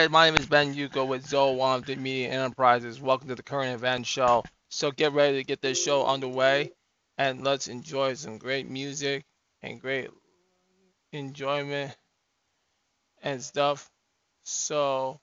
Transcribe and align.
here. 0.00 0.08
My 0.08 0.28
name 0.28 0.36
is 0.36 0.46
Ben 0.46 0.74
Yuko 0.74 1.06
with 1.06 1.24
Zoe 1.24 1.54
Wanted 1.54 2.00
Media 2.00 2.28
Enterprises. 2.28 3.00
Welcome 3.00 3.28
to 3.28 3.36
the 3.36 3.44
current 3.44 3.74
event 3.74 4.06
show. 4.06 4.42
So 4.68 4.90
get 4.90 5.12
ready 5.12 5.36
to 5.36 5.44
get 5.44 5.62
this 5.62 5.80
show 5.80 6.04
underway 6.04 6.72
and 7.16 7.44
let's 7.44 7.68
enjoy 7.68 8.14
some 8.14 8.38
great 8.38 8.68
music 8.68 9.24
and 9.62 9.80
great 9.80 10.10
enjoyment 11.12 11.96
and 13.22 13.40
stuff. 13.40 13.88
So 14.42 15.20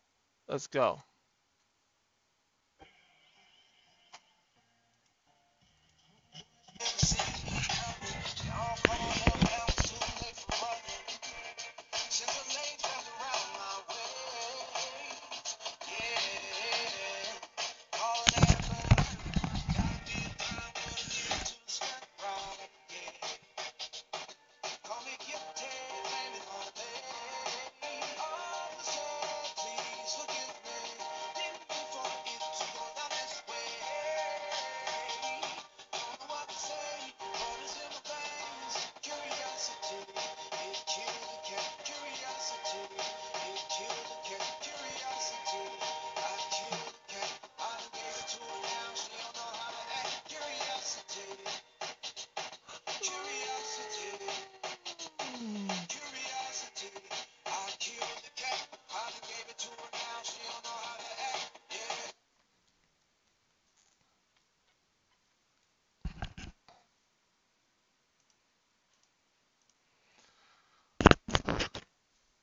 let's 0.48 0.68
go. 0.68 1.02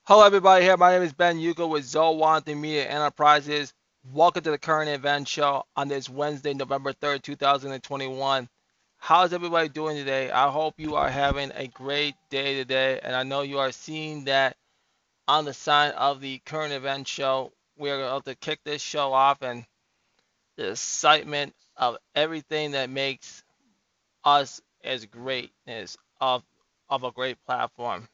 Hello, 0.08 0.24
everybody. 0.24 0.64
Here, 0.64 0.78
my 0.78 0.92
name 0.92 1.02
is 1.02 1.12
Ben 1.12 1.36
Yuko 1.36 1.68
with 1.68 1.84
Zoe 1.84 2.16
Wanted 2.16 2.56
Media 2.56 2.88
Enterprises. 2.88 3.74
Welcome 4.10 4.42
to 4.44 4.50
the 4.50 4.56
current 4.56 4.88
event 4.88 5.28
show 5.28 5.66
on 5.76 5.88
this 5.88 6.08
Wednesday, 6.08 6.54
November 6.54 6.94
3rd, 6.94 7.20
2021. 7.20 8.48
How's 8.96 9.34
everybody 9.34 9.68
doing 9.68 9.98
today? 9.98 10.30
I 10.30 10.48
hope 10.48 10.80
you 10.80 10.94
are 10.94 11.10
having 11.10 11.52
a 11.54 11.66
great 11.66 12.14
day 12.30 12.54
today, 12.54 12.98
and 13.02 13.14
I 13.14 13.22
know 13.22 13.42
you 13.42 13.58
are 13.58 13.70
seeing 13.70 14.24
that 14.24 14.56
on 15.28 15.44
the 15.44 15.52
sign 15.52 15.90
of 15.90 16.22
the 16.22 16.38
current 16.46 16.72
event 16.72 17.06
show. 17.06 17.52
We 17.76 17.90
are 17.90 17.98
going 17.98 18.22
to 18.22 18.34
kick 18.34 18.60
this 18.64 18.80
show 18.80 19.12
off, 19.12 19.42
and 19.42 19.66
the 20.56 20.70
excitement 20.70 21.54
of 21.76 21.98
everything 22.14 22.70
that 22.70 22.88
makes 22.88 23.44
us 24.24 24.62
as 24.82 25.04
greatness 25.04 25.98
of 26.18 26.42
of 26.88 27.04
a 27.04 27.12
great 27.12 27.36
platform. 27.44 28.08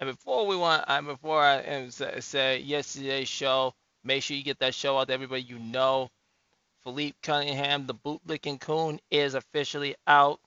And 0.00 0.10
before 0.10 0.46
we 0.46 0.56
want, 0.56 0.84
uh, 0.86 1.02
before 1.02 1.40
I 1.40 1.88
say 1.88 2.58
yesterday's 2.58 3.28
show, 3.28 3.74
make 4.02 4.22
sure 4.22 4.36
you 4.36 4.42
get 4.42 4.58
that 4.58 4.74
show 4.74 4.98
out 4.98 5.08
to 5.08 5.14
everybody 5.14 5.42
you 5.42 5.58
know. 5.58 6.10
Phillipe 6.82 7.16
Cunningham, 7.22 7.86
the 7.86 7.94
bootlicking 7.94 8.60
coon, 8.60 9.00
is 9.10 9.34
officially 9.34 9.96
out 10.06 10.40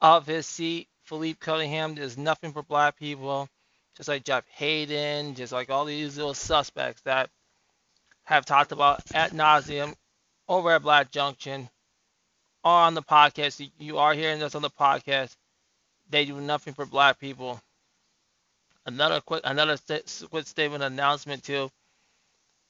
of 0.00 0.26
his 0.26 0.46
seat. 0.46 0.88
Phillipe 1.02 1.40
Cunningham 1.40 1.94
does 1.94 2.16
nothing 2.16 2.52
for 2.52 2.62
black 2.62 2.96
people, 2.96 3.48
just 3.96 4.08
like 4.08 4.24
Jeff 4.24 4.46
Hayden, 4.48 5.34
just 5.34 5.52
like 5.52 5.68
all 5.68 5.84
these 5.84 6.16
little 6.16 6.34
suspects 6.34 7.00
that 7.02 7.28
have 8.24 8.46
talked 8.46 8.70
about 8.70 9.02
at 9.14 9.32
nauseum 9.32 9.94
over 10.48 10.70
at 10.70 10.82
Black 10.82 11.10
Junction 11.10 11.68
on 12.62 12.94
the 12.94 13.02
podcast. 13.02 13.68
You 13.78 13.98
are 13.98 14.14
hearing 14.14 14.38
this 14.38 14.54
on 14.54 14.62
the 14.62 14.70
podcast. 14.70 15.34
They 16.08 16.24
do 16.24 16.40
nothing 16.40 16.74
for 16.74 16.86
black 16.86 17.18
people. 17.18 17.60
Another 18.84 19.20
quick, 19.20 19.42
another 19.44 19.76
st- 19.76 20.24
quick 20.30 20.46
statement 20.46 20.82
announcement 20.82 21.44
too. 21.44 21.70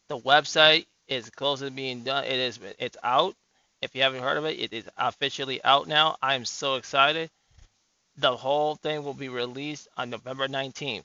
The 0.09 0.19
website 0.19 0.87
is 1.09 1.31
close 1.31 1.61
to 1.61 1.71
being 1.71 2.05
done. 2.05 2.25
It 2.25 2.39
is, 2.39 2.59
it's 2.79 2.99
out. 3.03 3.35
If 3.81 3.95
you 3.95 4.03
haven't 4.03 4.23
heard 4.23 4.37
of 4.37 4.45
it, 4.45 4.61
it 4.61 4.73
is 4.73 4.85
officially 4.97 5.63
out 5.65 5.89
now. 5.89 6.17
I 6.23 6.35
am 6.35 6.45
so 6.45 6.77
excited. 6.77 7.31
The 8.19 8.37
whole 8.37 8.77
thing 8.77 9.03
will 9.03 9.15
be 9.15 9.31
released 9.31 9.89
on 9.97 10.11
November 10.11 10.49
19th. 10.49 11.05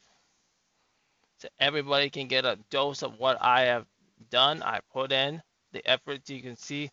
So 1.40 1.48
everybody 1.60 2.10
can 2.10 2.28
get 2.28 2.46
a 2.46 2.60
dose 2.70 3.02
of 3.02 3.18
what 3.18 3.42
I 3.42 3.62
have 3.62 3.86
done. 4.30 4.62
I 4.62 4.80
put 4.92 5.12
in 5.12 5.42
the 5.72 5.88
efforts. 5.90 6.30
You 6.30 6.42
can 6.42 6.58
see 6.58 6.92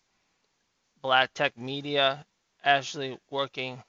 Black 1.03 1.35
Tech 1.35 1.57
Media 1.59 2.25
actually 2.63 3.19
working 3.31 3.83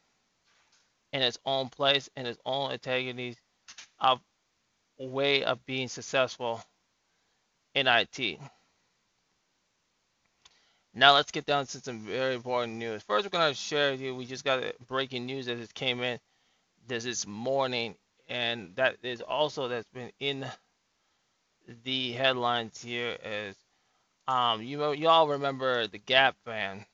in 1.13 1.21
its 1.21 1.37
own 1.45 1.69
place, 1.69 2.09
in 2.17 2.25
its 2.25 2.39
own 2.45 2.71
integrity 2.71 3.37
a 3.99 4.17
way 4.99 5.43
of 5.43 5.65
being 5.65 5.87
successful 5.87 6.61
in 7.73 7.87
IT. 7.87 8.39
Now 10.93 11.13
let's 11.13 11.31
get 11.31 11.45
down 11.45 11.65
to 11.67 11.81
some 11.81 11.99
very 11.99 12.35
important 12.35 12.75
news. 12.77 13.03
First, 13.03 13.25
we're 13.25 13.49
to 13.49 13.53
share 13.53 13.91
with 13.91 14.01
you. 14.01 14.15
We 14.15 14.25
just 14.25 14.45
got 14.45 14.63
breaking 14.87 15.25
news 15.25 15.47
that 15.47 15.57
it 15.57 15.73
came 15.73 16.01
in 16.01 16.19
this 16.87 17.03
this 17.03 17.27
morning, 17.27 17.95
and 18.29 18.73
that 18.77 18.95
is 19.03 19.21
also 19.21 19.67
that's 19.67 19.89
been 19.89 20.11
in 20.21 20.45
the 21.83 22.13
headlines 22.13 22.81
here. 22.81 23.17
As 23.21 23.55
um, 24.27 24.63
you 24.63 24.93
y'all 24.93 25.27
remember 25.27 25.87
the 25.87 25.99
Gap 25.99 26.37
ban? 26.45 26.85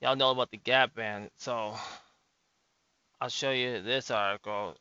Y'all 0.00 0.14
know 0.14 0.30
about 0.30 0.52
the 0.52 0.56
Gap 0.56 0.94
ban, 0.94 1.28
so 1.38 1.74
I'll 3.20 3.28
show 3.28 3.50
you 3.50 3.82
this 3.82 4.12
article. 4.12 4.76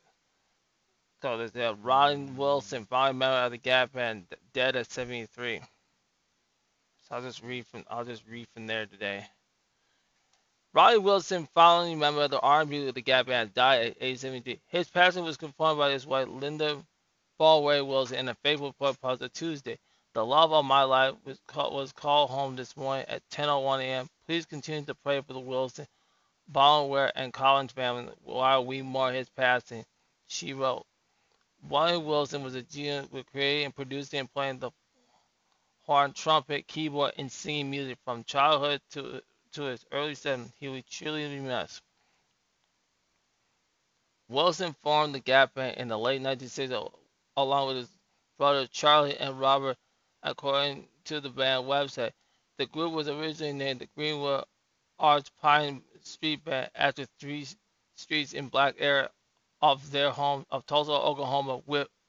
So 1.22 1.38
there's 1.38 1.55
uh, 1.55 1.75
Ron 1.81 2.35
Wilson, 2.38 2.85
founding 2.85 3.19
member 3.19 3.38
of 3.38 3.51
the 3.51 3.59
Gap 3.59 3.94
Band, 3.94 4.25
dead 4.53 4.75
at 4.78 4.91
73. 4.91 5.59
So 5.59 7.16
I'll 7.16 7.23
just 7.23 7.44
read 7.44 7.67
from 7.67 7.85
I'll 7.89 8.05
just 8.05 8.23
read 8.28 8.47
from 8.53 8.67
there 8.67 8.85
today. 8.88 9.25
Ronnie 10.73 11.00
Wilson, 11.00 11.47
founding 11.55 12.00
member 12.00 12.23
of 12.23 12.31
the 12.31 12.39
R&B 12.41 12.88
of 12.88 12.95
the 12.95 13.01
Gap 13.01 13.28
Band, 13.28 13.53
died 13.55 13.88
at 13.88 13.97
age 14.01 14.19
73. 14.19 14.61
His 14.67 14.89
passing 14.89 15.25
was 15.25 15.38
confirmed 15.38 15.79
by 15.79 15.91
his 15.91 16.07
wife 16.07 16.29
Linda 16.29 16.83
Boulware 17.39 17.88
Wilson 17.88 18.19
in 18.19 18.29
a 18.29 18.35
Facebook 18.45 18.75
post 18.79 19.03
on 19.03 19.29
Tuesday. 19.31 19.79
The 20.16 20.25
love 20.25 20.53
of 20.53 20.66
my 20.66 20.84
life 20.84 21.16
was 21.25 21.39
called, 21.47 21.75
was 21.75 21.94
called 21.94 22.31
home 22.31 22.55
this 22.55 22.78
morning 22.78 23.05
at 23.09 23.23
10:01 23.31 23.81
a.m. 23.81 24.09
Please 24.28 24.47
continue 24.47 24.85
to 24.88 24.95
pray 24.95 25.22
for 25.22 25.34
the 25.34 25.39
Wilson, 25.39 25.88
Boulware, 26.51 27.11
and 27.16 27.34
Collins 27.34 27.73
family 27.73 28.11
while 28.23 28.66
we 28.66 28.81
mourn 28.81 29.16
his 29.16 29.29
passing. 29.29 29.85
She 30.28 30.53
wrote. 30.53 30.86
Wally 31.69 31.97
Wilson 31.97 32.44
was 32.44 32.55
a 32.55 32.61
genius 32.61 33.11
with 33.11 33.25
creating 33.28 33.66
and 33.66 33.75
producing 33.75 34.22
and 34.22 34.33
playing 34.33 34.59
the 34.59 34.72
horn, 35.83 36.13
trumpet, 36.13 36.67
keyboard, 36.67 37.13
and 37.17 37.31
singing 37.31 37.69
music 37.69 37.97
from 38.05 38.23
childhood 38.23 38.81
to 38.91 39.22
to 39.53 39.63
his 39.63 39.85
early 39.91 40.13
70s. 40.13 40.51
He 40.59 40.69
would 40.69 40.88
truly 40.88 41.28
be 41.28 41.39
missed. 41.39 41.81
Wilson 44.29 44.75
formed 44.81 45.16
the 45.16 45.19
Gap 45.19 45.55
Band 45.55 45.78
in 45.78 45.88
the 45.89 45.97
late 45.97 46.22
1960s 46.22 46.91
along 47.35 47.67
with 47.67 47.78
his 47.78 47.89
brother 48.38 48.67
Charlie 48.67 49.17
and 49.17 49.39
Robert, 49.39 49.78
according 50.23 50.87
to 51.05 51.19
the 51.19 51.29
band 51.29 51.66
website. 51.66 52.11
The 52.58 52.66
group 52.66 52.93
was 52.93 53.08
originally 53.08 53.53
named 53.53 53.81
the 53.81 53.90
Greenwood 53.96 54.46
Arts 54.99 55.31
Pine 55.41 55.81
Street 56.02 56.43
Band 56.46 56.72
after 56.75 57.05
three 57.19 57.46
streets 57.96 58.34
in 58.34 58.47
Black 58.47 58.75
area 58.79 59.09
of 59.61 59.91
their 59.91 60.11
home 60.11 60.45
of 60.51 60.65
Tulsa, 60.65 60.91
Oklahoma, 60.91 61.61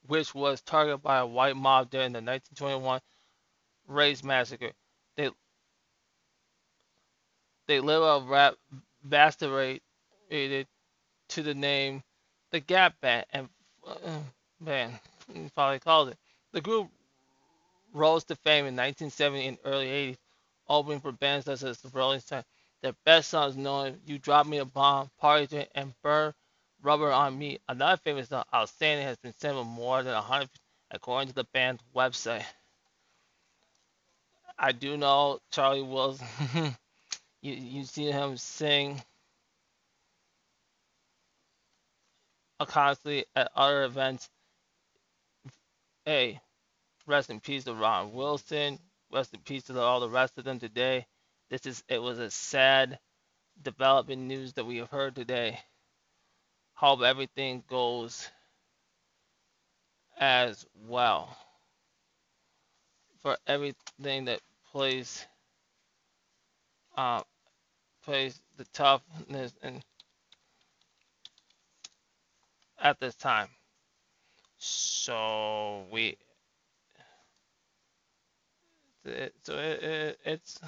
which 0.07 0.35
was 0.35 0.61
targeted 0.61 1.01
by 1.01 1.19
a 1.19 1.25
white 1.25 1.55
mob 1.55 1.89
during 1.89 2.13
the 2.13 2.21
1921 2.21 3.01
race 3.87 4.23
massacre. 4.23 4.71
They 5.17 5.29
they 7.67 7.79
live 7.79 8.03
a 8.03 8.25
rap 8.27 8.55
bastardized 9.07 9.81
to 11.29 11.43
the 11.43 11.53
name 11.53 12.03
the 12.51 12.59
Gap 12.59 12.99
Band, 13.01 13.25
and 13.31 13.49
uh, 13.87 14.19
man, 14.59 14.99
probably 15.55 15.79
called 15.79 16.09
it. 16.09 16.17
The 16.51 16.61
group 16.61 16.89
rose 17.93 18.23
to 18.25 18.35
fame 18.35 18.65
in 18.65 18.75
1970 18.75 19.47
and 19.47 19.57
early 19.65 19.87
80s, 19.87 20.17
opening 20.67 20.99
for 20.99 21.11
bands 21.11 21.45
such 21.45 21.63
as 21.63 21.79
the 21.81 21.89
Rolling 21.89 22.19
Stones. 22.19 22.45
Their 22.81 22.93
best 23.05 23.29
songs 23.29 23.57
known 23.57 23.99
"You 24.05 24.19
Drop 24.19 24.47
Me 24.47 24.59
a 24.59 24.65
Bomb," 24.65 25.09
"Party," 25.19 25.67
and 25.75 25.93
"Burn 26.01 26.33
Rubber 26.81 27.11
on 27.11 27.37
Me, 27.37 27.59
another 27.67 27.97
famous 27.97 28.29
song, 28.29 28.43
Outstanding, 28.53 29.05
has 29.05 29.17
been 29.17 29.33
sampled 29.37 29.67
more 29.67 30.03
than 30.03 30.13
100 30.13 30.49
according 30.91 31.29
to 31.29 31.35
the 31.35 31.45
band's 31.53 31.83
website. 31.95 32.45
I 34.57 34.71
do 34.71 34.97
know 34.97 35.39
Charlie 35.51 35.81
Wilson. 35.81 36.27
you 37.41 37.53
you 37.53 37.83
see 37.85 38.11
him 38.11 38.37
sing 38.37 39.01
constantly 42.59 43.25
at 43.35 43.51
other 43.55 43.83
events. 43.83 44.29
Hey, 46.05 46.41
rest 47.07 47.29
in 47.29 47.39
peace 47.39 47.65
to 47.65 47.73
Ron 47.73 48.13
Wilson. 48.13 48.79
Rest 49.11 49.33
in 49.33 49.39
peace 49.41 49.63
to 49.63 49.79
all 49.79 50.01
the 50.01 50.09
rest 50.09 50.37
of 50.37 50.43
them 50.43 50.59
today. 50.59 51.07
This 51.49 51.65
is 51.65 51.83
it 51.87 52.01
was 52.01 52.19
a 52.19 52.29
sad 52.29 52.99
development 53.61 54.21
news 54.23 54.53
that 54.53 54.65
we 54.65 54.77
have 54.77 54.89
heard 54.89 55.15
today. 55.15 55.59
Hope 56.79 57.01
everything 57.01 57.61
goes 57.69 58.29
as 60.17 60.65
well 60.87 61.35
for 63.21 63.37
everything 63.47 64.23
that 64.25 64.39
plays 64.71 65.25
uh, 66.95 67.21
plays 68.05 68.41
the 68.57 68.63
toughness 68.71 69.53
and 69.61 69.83
at 72.81 72.97
this 73.01 73.15
time. 73.15 73.49
So 74.57 75.83
we 75.91 76.17
so 79.43 79.53
it, 79.57 79.83
it, 79.83 80.19
it's 80.25 80.61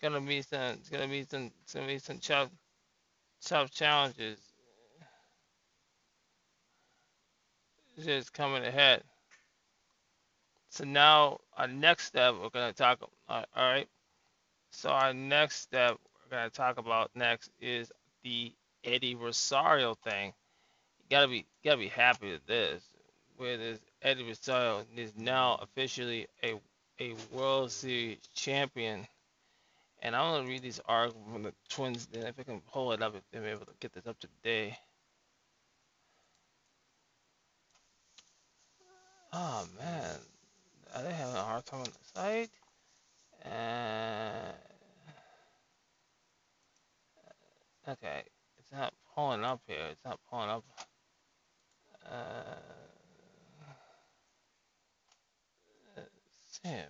gonna 0.00 0.20
be 0.20 0.42
some 0.42 0.60
it's 0.74 0.88
gonna 0.88 1.08
be 1.08 1.24
some 1.24 1.50
it's 1.64 1.74
gonna 1.74 1.88
be 1.88 1.98
some 1.98 2.18
tough 2.20 2.50
tough 3.44 3.72
challenges 3.72 4.38
just 8.00 8.32
coming 8.32 8.64
ahead. 8.64 9.02
So 10.70 10.84
now 10.84 11.40
our 11.56 11.68
next 11.68 12.06
step 12.06 12.34
we're 12.40 12.48
gonna 12.48 12.72
talk. 12.72 13.00
Uh, 13.28 13.44
all 13.54 13.72
right. 13.72 13.88
So 14.70 14.88
our 14.88 15.12
next 15.12 15.60
step 15.60 15.98
we're 16.24 16.36
gonna 16.36 16.50
talk 16.50 16.78
about 16.78 17.10
next 17.14 17.50
is 17.60 17.92
the 18.22 18.52
Eddie 18.84 19.14
Rosario 19.14 19.94
thing. 19.94 20.32
You 20.98 21.04
gotta 21.10 21.28
be 21.28 21.46
gotta 21.62 21.78
be 21.78 21.88
happy 21.88 22.32
with 22.32 22.46
this. 22.46 22.82
Where 23.36 23.56
this 23.56 23.80
Eddie 24.00 24.24
Rosario 24.24 24.84
is 24.96 25.12
now 25.16 25.58
officially 25.62 26.26
a 26.42 26.54
a 27.00 27.14
World 27.32 27.70
Series 27.70 28.18
champion. 28.34 29.06
And 30.02 30.16
I'm 30.16 30.34
gonna 30.34 30.48
read 30.48 30.62
these 30.62 30.80
articles 30.86 31.24
from 31.32 31.42
the 31.42 31.52
Twins. 31.68 32.08
And 32.14 32.24
if 32.24 32.38
I 32.38 32.42
can 32.42 32.60
pull 32.60 32.92
it 32.92 33.02
up, 33.02 33.14
if 33.14 33.22
they're 33.30 33.46
able 33.46 33.66
to 33.66 33.72
get 33.80 33.92
this 33.92 34.06
up 34.06 34.18
today. 34.18 34.78
Oh 39.34 39.66
man, 39.78 40.16
are 40.94 41.02
they 41.02 41.12
having 41.12 41.34
a 41.36 41.42
hard 41.42 41.64
time 41.64 41.80
on 41.80 41.86
the 41.86 42.20
site? 42.20 42.50
Uh, 43.46 44.52
okay, 47.92 48.24
it's 48.58 48.70
not 48.70 48.92
pulling 49.14 49.42
up 49.42 49.62
here. 49.66 49.86
It's 49.90 50.04
not 50.04 50.20
pulling 50.30 50.50
up. 50.50 50.64
Uh, 52.04 52.56
Sam, 56.44 56.88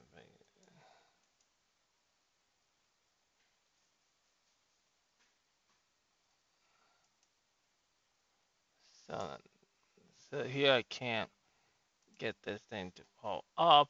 so, 9.06 9.28
so 10.30 10.42
here 10.44 10.72
I 10.72 10.82
can't 10.82 11.30
get 12.18 12.36
this 12.42 12.60
thing 12.70 12.92
to 12.96 13.02
pull 13.20 13.44
up, 13.58 13.88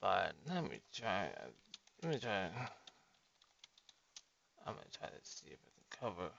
but 0.00 0.32
let 0.48 0.64
me 0.64 0.80
try. 0.94 1.30
Let 2.02 2.12
me 2.12 2.18
try. 2.20 2.46
I'm 4.66 4.74
gonna 4.74 4.86
try 4.96 5.08
to 5.08 5.24
see 5.24 5.48
if 5.48 5.58
I 5.64 5.70
can 6.00 6.10
cover. 6.14 6.30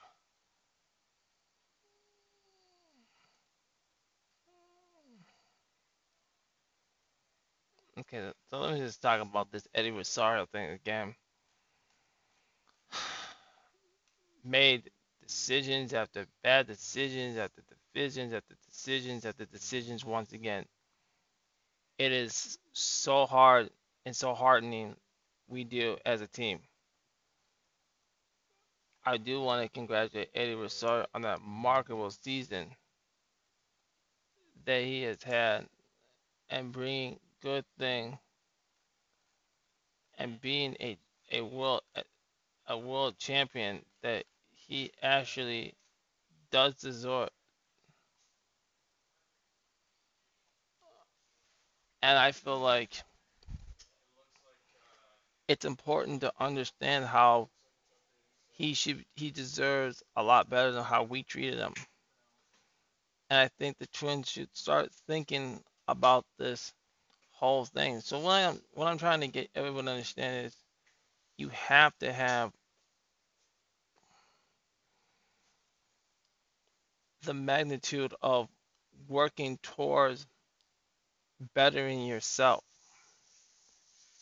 Okay, 7.99 8.31
so 8.49 8.59
let 8.59 8.73
me 8.75 8.79
just 8.79 9.01
talk 9.01 9.21
about 9.21 9.51
this 9.51 9.67
Eddie 9.75 9.91
Rosario 9.91 10.45
thing 10.45 10.71
again. 10.71 11.15
Made 14.43 14.89
decisions 15.21 15.93
after 15.93 16.25
bad 16.43 16.67
decisions 16.67 17.37
after 17.37 17.61
decisions 17.93 18.33
after 18.33 18.55
decisions 18.67 19.25
after 19.25 19.45
decisions 19.45 20.05
once 20.05 20.33
again. 20.33 20.65
It 21.99 22.13
is 22.13 22.59
so 22.73 23.27
hard 23.27 23.71
and 24.05 24.15
so 24.15 24.35
heartening 24.35 24.95
we 25.49 25.65
do 25.65 25.97
as 26.05 26.21
a 26.21 26.27
team. 26.27 26.61
I 29.05 29.17
do 29.17 29.41
want 29.41 29.63
to 29.63 29.69
congratulate 29.69 30.29
Eddie 30.35 30.55
Rosario 30.55 31.07
on 31.15 31.23
that 31.23 31.41
remarkable 31.41 32.11
season 32.11 32.75
that 34.65 34.83
he 34.83 35.03
has 35.03 35.23
had 35.23 35.67
and 36.49 36.71
bringing 36.71 37.19
good 37.41 37.65
thing 37.79 38.19
and 40.19 40.41
being 40.41 40.75
a 40.81 40.97
a 41.31 41.41
world 41.41 41.81
a 42.67 42.77
world 42.77 43.17
champion 43.19 43.83
that 44.03 44.25
he 44.55 44.91
actually 45.03 45.75
does 46.51 46.75
deserve. 46.75 47.29
And 52.01 52.17
I 52.17 52.31
feel 52.31 52.59
like 52.59 52.91
it's 55.47 55.65
important 55.65 56.21
to 56.21 56.31
understand 56.39 57.05
how 57.05 57.49
he 58.53 58.73
should 58.73 59.03
he 59.15 59.31
deserves 59.31 60.03
a 60.15 60.23
lot 60.23 60.49
better 60.49 60.71
than 60.71 60.83
how 60.83 61.03
we 61.03 61.23
treated 61.23 61.59
him. 61.59 61.73
And 63.29 63.39
I 63.39 63.47
think 63.59 63.77
the 63.77 63.87
Twins 63.87 64.29
should 64.29 64.55
start 64.55 64.91
thinking 65.07 65.63
about 65.87 66.25
this 66.37 66.73
whole 67.31 67.65
thing. 67.65 68.01
So 68.01 68.19
what 68.19 68.33
I'm 68.33 68.61
what 68.73 68.87
I'm 68.87 68.97
trying 68.97 69.21
to 69.21 69.27
get 69.27 69.49
everyone 69.55 69.85
to 69.85 69.91
understand 69.91 70.47
is 70.47 70.55
you 71.37 71.49
have 71.49 71.97
to 71.99 72.11
have 72.11 72.51
the 77.23 77.33
magnitude 77.33 78.13
of 78.21 78.47
working 79.07 79.57
towards 79.63 80.25
bettering 81.53 82.05
yourself 82.05 82.63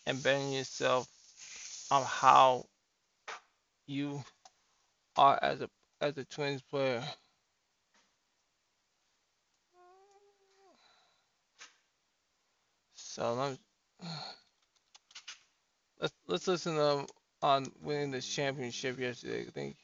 and 0.05 0.21
bettering 0.23 0.53
yourself 0.53 1.07
on 1.91 2.03
how 2.03 2.65
you 3.87 4.23
are 5.17 5.39
as 5.41 5.61
a 5.61 5.69
as 6.01 6.17
a 6.17 6.25
twins 6.25 6.61
player. 6.61 7.03
So 12.95 13.33
let 13.33 13.57
let's 15.99 16.13
let's 16.27 16.47
listen 16.47 16.75
to 16.75 17.07
on 17.41 17.71
winning 17.81 18.11
this 18.11 18.27
championship 18.27 18.99
yesterday. 18.99 19.45
I 19.47 19.51
think 19.51 19.77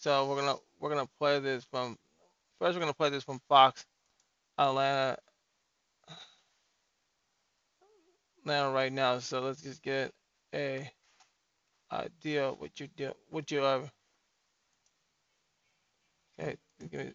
So 0.00 0.28
we're 0.28 0.36
gonna 0.40 0.56
we're 0.80 0.90
gonna 0.90 1.08
play 1.18 1.40
this 1.40 1.64
from 1.64 1.98
first. 2.58 2.76
We're 2.76 2.80
gonna 2.80 2.94
play 2.94 3.10
this 3.10 3.24
from 3.24 3.40
Fox 3.48 3.86
Atlanta 4.58 5.16
Atlanta 8.44 8.70
right 8.70 8.92
now. 8.92 9.18
So 9.18 9.40
let's 9.40 9.62
just 9.62 9.82
get 9.82 10.12
a 10.54 10.90
idea 11.92 12.50
what 12.52 12.80
you 12.80 12.88
do 12.96 13.12
what 13.30 13.50
you 13.50 13.64
are. 13.64 13.82
Okay, 16.40 17.12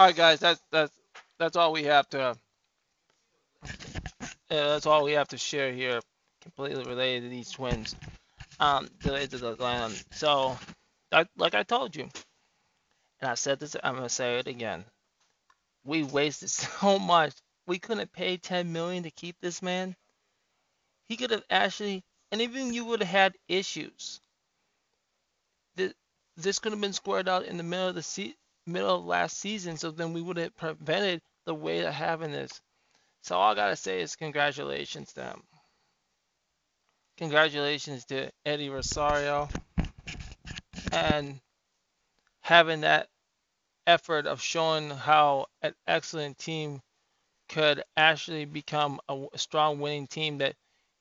All 0.00 0.06
right, 0.06 0.16
guys, 0.16 0.40
that's 0.40 0.62
that's 0.72 0.98
that's 1.38 1.56
all 1.56 1.72
we 1.72 1.84
have 1.84 2.08
to. 2.08 2.34
Yeah, 4.50 4.68
that's 4.68 4.86
all 4.86 5.04
we 5.04 5.12
have 5.12 5.28
to 5.28 5.36
share 5.36 5.74
here, 5.74 6.00
completely 6.40 6.84
related 6.84 7.24
to 7.24 7.28
these 7.28 7.50
twins. 7.50 7.94
Um, 8.60 8.88
related 9.04 9.32
to 9.32 9.38
the 9.38 9.56
land. 9.62 10.02
So, 10.12 10.56
I, 11.12 11.26
like 11.36 11.54
I 11.54 11.64
told 11.64 11.94
you, 11.94 12.08
and 13.20 13.30
I 13.30 13.34
said 13.34 13.60
this, 13.60 13.76
I'm 13.84 13.94
gonna 13.96 14.08
say 14.08 14.38
it 14.38 14.46
again. 14.46 14.86
We 15.84 16.02
wasted 16.02 16.48
so 16.50 16.98
much. 16.98 17.34
We 17.66 17.78
couldn't 17.78 18.10
pay 18.10 18.38
10 18.38 18.72
million 18.72 19.02
to 19.02 19.10
keep 19.10 19.36
this 19.42 19.60
man. 19.60 19.94
He 21.10 21.18
could 21.18 21.30
have 21.30 21.44
actually, 21.50 22.04
and 22.32 22.40
even 22.40 22.72
you 22.72 22.86
would 22.86 23.00
have 23.00 23.10
had 23.10 23.34
issues. 23.48 24.18
This, 25.76 25.92
this 26.38 26.58
could 26.58 26.72
have 26.72 26.80
been 26.80 26.94
squared 26.94 27.28
out 27.28 27.44
in 27.44 27.58
the 27.58 27.62
middle 27.62 27.88
of 27.88 27.94
the 27.94 28.02
se- 28.02 28.36
middle 28.66 28.96
of 28.96 29.04
last 29.04 29.38
season, 29.38 29.76
so 29.76 29.90
then 29.90 30.12
we 30.12 30.22
would 30.22 30.36
have 30.36 30.56
prevented 30.56 31.20
the 31.46 31.54
way 31.54 31.80
of 31.80 31.92
having 31.92 32.32
this. 32.32 32.60
So 33.22 33.36
all 33.36 33.52
I 33.52 33.54
gotta 33.54 33.76
say 33.76 34.00
is 34.00 34.16
congratulations 34.16 35.08
to 35.10 35.14
them. 35.16 35.42
Congratulations 37.18 38.04
to 38.06 38.30
Eddie 38.46 38.70
Rosario 38.70 39.48
and 40.92 41.38
having 42.40 42.80
that 42.80 43.08
effort 43.86 44.26
of 44.26 44.40
showing 44.40 44.90
how 44.90 45.46
an 45.62 45.74
excellent 45.86 46.38
team 46.38 46.80
could 47.48 47.82
actually 47.96 48.44
become 48.44 49.00
a 49.08 49.26
strong 49.36 49.80
winning 49.80 50.06
team 50.06 50.38
that 50.38 50.54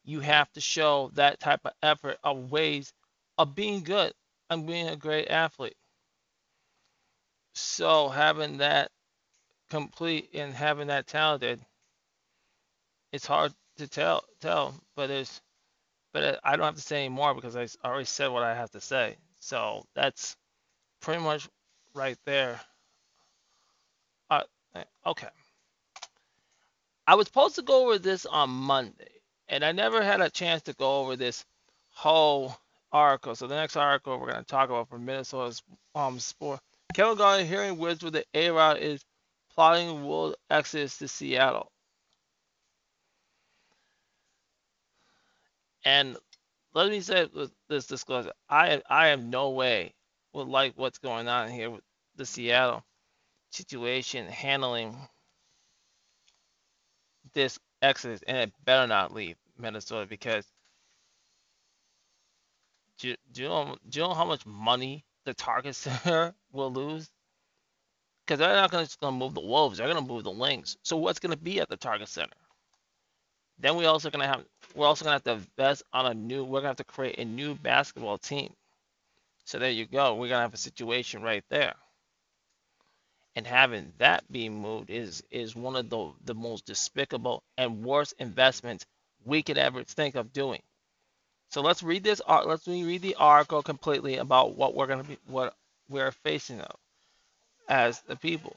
you 0.04 0.20
have 0.20 0.52
to 0.54 0.62
show 0.62 1.12
that 1.14 1.40
type 1.40 1.62
of 1.66 1.72
effort 1.84 2.18
of 2.24 2.52
ways 2.52 2.92
of 3.38 3.56
being 3.56 3.84
good 3.84 4.12
and 4.50 4.68
being 4.68 4.90
a 4.90 4.96
great 4.96 5.28
athlete. 5.30 5.76
So 7.60 8.10
having 8.10 8.58
that 8.58 8.90
complete 9.70 10.30
and 10.34 10.54
having 10.54 10.88
that 10.88 11.08
talented, 11.08 11.60
it's 13.12 13.26
hard 13.26 13.54
to 13.78 13.88
tell 13.88 14.24
tell, 14.40 14.74
but 14.96 15.10
it's 15.10 15.42
but 16.14 16.40
I 16.44 16.56
don't 16.56 16.66
have 16.66 16.76
to 16.76 16.82
say 16.82 17.06
any 17.06 17.10
more 17.10 17.34
because 17.36 17.56
I 17.56 17.68
already 17.86 18.06
said 18.06 18.28
what 18.30 18.44
I 18.44 18.56
have 18.56 18.72
to 18.72 18.82
say. 18.82 19.18
So 19.40 19.86
that's 19.94 20.36
pretty 21.02 21.22
much 21.22 21.48
right 21.94 22.18
there. 22.26 22.60
Uh, 24.30 24.44
eh, 24.76 24.84
okay. 25.06 25.28
I 27.08 27.16
was 27.16 27.28
supposed 27.28 27.56
to 27.56 27.62
go 27.62 27.86
over 27.86 28.00
this 28.00 28.26
on 28.26 28.50
Monday, 28.50 29.22
and 29.48 29.64
I 29.64 29.72
never 29.72 30.02
had 30.02 30.22
a 30.22 30.30
chance 30.30 30.62
to 30.64 30.74
go 30.74 31.02
over 31.02 31.16
this 31.16 31.46
whole 31.90 32.56
article. 32.92 33.36
So 33.36 33.48
the 33.48 33.56
next 33.56 33.76
article 33.76 34.18
we're 34.20 34.32
going 34.32 34.44
to 34.44 34.44
talk 34.44 34.70
about 34.70 34.90
for 34.90 34.98
Minnesota's 35.00 35.62
um 35.96 36.20
sport. 36.20 36.60
Garnett 36.94 37.48
hearing 37.48 37.78
words 37.78 38.04
with 38.04 38.14
the 38.14 38.26
A-Rod 38.34 38.78
is 38.78 39.04
plotting 39.54 40.06
world 40.06 40.36
exodus 40.50 40.98
to 41.00 41.08
Seattle. 41.08 41.72
And 45.86 46.18
let 46.74 46.90
me 46.90 47.02
say 47.02 47.28
with 47.34 47.52
this 47.70 47.88
disclosure, 47.88 48.34
I 48.50 48.82
I 48.90 49.08
have 49.08 49.24
no 49.24 49.52
way 49.52 49.94
would 50.34 50.48
like 50.48 50.74
what's 50.78 51.00
going 51.00 51.28
on 51.28 51.50
here 51.50 51.70
with 51.72 51.84
the 52.16 52.26
Seattle 52.26 52.84
situation 53.52 54.28
handling 54.28 54.98
this 57.34 57.60
exodus, 57.82 58.22
and 58.28 58.38
it 58.38 58.54
better 58.66 58.88
not 58.88 59.14
leave 59.14 59.38
Minnesota 59.58 60.06
because 60.08 60.46
do, 63.00 63.16
do, 63.32 63.44
you 63.44 63.48
know, 63.50 63.78
do 63.90 64.00
you 64.00 64.08
know 64.08 64.14
how 64.14 64.26
much 64.26 64.46
money 64.46 65.06
the 65.26 65.34
Target 65.34 65.76
Center 65.76 66.34
will 66.52 66.72
lose? 66.72 67.10
Because 68.26 68.40
they're 68.40 68.56
not 68.56 68.72
gonna 68.72 68.86
just 68.86 69.02
move 69.02 69.34
the 69.34 69.42
Wolves, 69.42 69.78
they're 69.78 69.88
gonna 69.88 70.02
move 70.02 70.24
the 70.24 70.32
Lynx. 70.32 70.78
So 70.84 70.98
what's 70.98 71.20
gonna 71.20 71.36
be 71.38 71.60
at 71.60 71.70
the 71.70 71.78
Target 71.78 72.08
Center? 72.08 72.36
Then 73.60 73.76
we 73.76 73.86
also 73.86 74.10
gonna 74.10 74.28
have 74.28 74.46
we're 74.76 74.88
also 74.88 75.06
gonna 75.06 75.16
have 75.16 75.24
to 75.26 75.34
invest 75.34 75.84
on 75.94 76.06
a 76.08 76.14
new 76.14 76.44
we're 76.44 76.60
gonna 76.60 76.70
have 76.70 76.78
to 76.78 76.84
create 76.84 77.20
a 77.20 77.26
new 77.26 77.56
basketball 77.56 78.18
team. 78.18 78.56
So 79.46 79.60
there 79.60 79.72
you 79.72 79.86
go. 79.86 80.16
We're 80.16 80.30
gonna 80.30 80.42
have 80.42 80.54
a 80.54 80.58
situation 80.58 81.22
right 81.22 81.44
there. 81.50 81.76
And 83.36 83.48
having 83.48 83.94
that 83.98 84.32
be 84.32 84.50
moved 84.50 84.90
is 84.92 85.24
is 85.32 85.56
one 85.56 85.76
of 85.76 85.90
the 85.90 86.14
the 86.26 86.36
most 86.36 86.66
despicable 86.66 87.44
and 87.58 87.84
worst 87.84 88.14
investments 88.20 88.86
we 89.26 89.42
could 89.44 89.58
ever 89.58 89.84
think 89.84 90.16
of 90.16 90.34
doing. 90.34 90.62
So 91.50 91.62
let's 91.62 91.84
read 91.84 92.04
this 92.04 92.22
uh, 92.28 92.44
let's 92.46 92.68
read 92.68 93.02
the 93.02 93.16
article 93.16 93.64
completely 93.64 94.18
about 94.18 94.56
what 94.56 94.76
we're 94.76 94.88
gonna 94.88 95.04
be 95.04 95.18
what 95.28 95.56
we're 95.90 96.12
facing 96.12 96.62
of 96.62 96.76
as 97.68 98.02
the 98.02 98.16
people. 98.16 98.56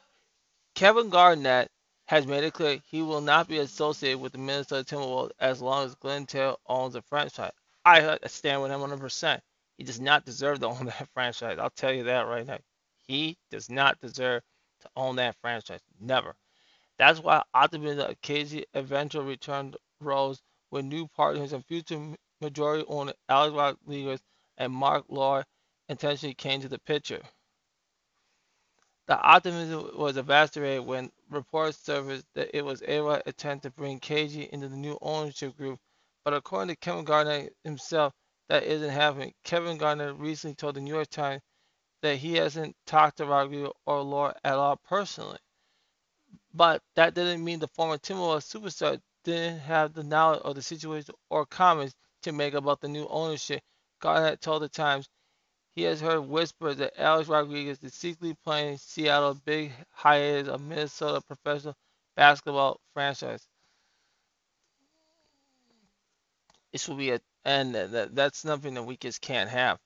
Kevin 0.74 1.10
Garnett 1.10 1.70
has 2.06 2.26
made 2.26 2.44
it 2.44 2.52
clear 2.54 2.78
he 2.90 3.02
will 3.02 3.20
not 3.20 3.48
be 3.48 3.58
associated 3.58 4.20
with 4.20 4.32
the 4.32 4.38
Minnesota 4.38 4.84
Timberwolves 4.84 5.32
as 5.40 5.62
long 5.62 5.84
as 5.84 5.94
Glen 5.94 6.26
Taylor 6.26 6.56
owns 6.66 6.94
the 6.94 7.02
franchise. 7.02 7.52
I 7.84 8.18
stand 8.26 8.62
with 8.62 8.70
him 8.70 8.80
100%. 8.80 9.40
He 9.76 9.84
does 9.84 10.00
not 10.00 10.24
deserve 10.24 10.60
to 10.60 10.66
own 10.66 10.86
that 10.98 11.08
franchise. 11.14 11.58
I'll 11.58 11.70
tell 11.70 11.92
you 11.92 12.04
that 12.04 12.26
right 12.26 12.46
now. 12.46 12.58
He 13.06 13.36
does 13.50 13.68
not 13.68 14.00
deserve 14.00 14.42
to 14.82 14.90
own 14.96 15.16
that 15.16 15.36
franchise. 15.40 15.80
Never. 16.00 16.34
That's 16.98 17.20
why 17.20 17.42
optimism 17.54 17.98
that 17.98 18.20
KZ 18.22 18.64
eventual 18.74 19.24
return 19.24 19.74
rose 20.00 20.42
with 20.70 20.84
new 20.84 21.08
partners 21.08 21.52
and 21.52 21.64
future 21.64 22.14
majority 22.40 22.84
owner 22.88 23.12
Alex 23.28 23.54
Rodriguez 23.54 24.20
and 24.58 24.72
Mark 24.72 25.04
Lore 25.08 25.44
intentionally 25.92 26.34
came 26.34 26.60
to 26.60 26.68
the 26.68 26.80
picture. 26.80 27.22
The 29.06 29.18
optimism 29.20 29.90
was 29.96 30.16
evaporated 30.16 30.86
when 30.86 31.10
reports 31.30 31.78
surfaced 31.78 32.26
that 32.34 32.56
it 32.56 32.64
was 32.64 32.82
Ava 32.82 33.22
attempt 33.26 33.64
to 33.64 33.70
bring 33.70 34.00
KG 34.00 34.48
into 34.50 34.68
the 34.68 34.76
new 34.76 34.98
ownership 35.02 35.56
group, 35.56 35.78
but 36.24 36.34
according 36.34 36.74
to 36.74 36.80
Kevin 36.80 37.04
Garnett 37.04 37.54
himself, 37.64 38.12
that 38.48 38.64
isn't 38.64 38.90
happening. 38.90 39.32
Kevin 39.44 39.78
Garnett 39.78 40.16
recently 40.18 40.54
told 40.54 40.76
the 40.76 40.80
New 40.80 40.94
York 40.94 41.08
Times 41.10 41.42
that 42.02 42.16
he 42.16 42.34
hasn't 42.34 42.76
talked 42.86 43.18
to 43.18 43.26
Rodriguez 43.26 43.70
or 43.86 44.02
Lore 44.02 44.34
at 44.44 44.54
all 44.54 44.76
personally. 44.76 45.38
But 46.54 46.82
that 46.96 47.14
didn't 47.14 47.44
mean 47.44 47.58
the 47.58 47.68
former 47.68 47.98
Timberwolves 47.98 48.46
superstar 48.50 49.00
didn't 49.24 49.60
have 49.60 49.92
the 49.92 50.04
knowledge 50.04 50.42
of 50.42 50.54
the 50.54 50.62
situation 50.62 51.14
or 51.30 51.46
comments 51.46 51.94
to 52.22 52.32
make 52.32 52.54
about 52.54 52.80
the 52.80 52.88
new 52.88 53.06
ownership. 53.08 53.62
Garnett 54.00 54.40
told 54.40 54.62
the 54.62 54.68
Times 54.68 55.06
he 55.74 55.82
has 55.82 56.00
heard 56.00 56.20
whispers 56.22 56.76
that 56.76 57.00
Alex 57.00 57.28
Rodriguez 57.28 57.78
is 57.82 57.94
secretly 57.94 58.36
playing 58.44 58.78
Seattle 58.78 59.34
big 59.34 59.72
hiatus 59.90 60.48
of 60.48 60.60
Minnesota 60.60 61.20
professional 61.22 61.74
basketball 62.16 62.80
franchise. 62.92 63.46
This 66.72 66.88
will 66.88 66.96
be 66.96 67.10
a 67.10 67.20
and 67.44 67.74
that, 67.74 68.14
that's 68.14 68.44
nothing 68.44 68.74
that 68.74 68.84
we 68.84 68.96
just 68.96 69.20
can't 69.20 69.50
have. 69.50 69.78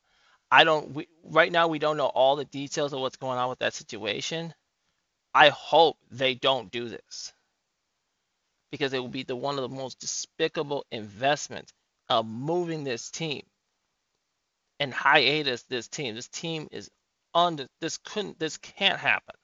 I 0.51 0.65
don't 0.65 0.95
we, 0.95 1.09
right 1.25 1.51
now 1.51 1.69
we 1.69 1.79
don't 1.79 1.97
know 1.97 2.07
all 2.07 2.37
the 2.37 2.45
details 2.45 2.93
of 2.93 3.01
what's 3.01 3.17
going 3.17 3.39
on 3.39 3.49
with 3.49 3.61
that 3.61 3.75
situation. 3.75 4.55
I 5.35 5.51
hope 5.51 5.97
they 6.11 6.35
don't 6.35 6.71
do 6.71 6.89
this 6.89 7.33
because 8.71 8.93
it 8.93 8.99
will 9.01 9.09
be 9.09 9.23
the 9.23 9.37
one 9.37 9.59
of 9.59 9.69
the 9.69 9.77
most 9.77 10.01
despicable 10.01 10.85
investments 10.91 11.73
of 12.09 12.27
moving 12.27 12.85
this 12.85 13.11
team 13.11 13.43
and 14.81 14.93
hiatus 14.93 15.63
this 15.65 15.89
team. 15.89 16.15
This 16.15 16.29
team 16.29 16.69
is 16.71 16.91
under 17.35 17.67
this 17.81 17.99
couldn't 17.99 18.39
this 18.39 18.57
can't 18.59 18.99
happen 18.99 19.35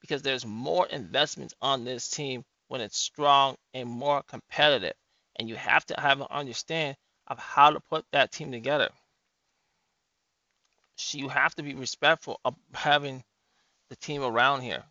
because 0.00 0.22
there's 0.22 0.46
more 0.46 0.86
investments 0.86 1.54
on 1.60 1.84
this 1.84 2.08
team 2.08 2.44
when 2.68 2.80
it's 2.80 2.98
strong 2.98 3.56
and 3.74 3.88
more 3.88 4.22
competitive. 4.22 4.94
And 5.36 5.48
you 5.48 5.56
have 5.56 5.84
to 5.86 6.00
have 6.00 6.20
an 6.20 6.26
understand 6.30 6.96
of 7.26 7.38
how 7.38 7.70
to 7.70 7.80
put 7.80 8.04
that 8.12 8.32
team 8.32 8.52
together. 8.52 8.88
So 10.96 11.18
you 11.18 11.28
have 11.28 11.54
to 11.56 11.62
be 11.62 11.74
respectful 11.74 12.40
of 12.44 12.54
having 12.74 13.22
the 13.88 13.96
team 13.96 14.22
around 14.22 14.62
here. 14.62 14.82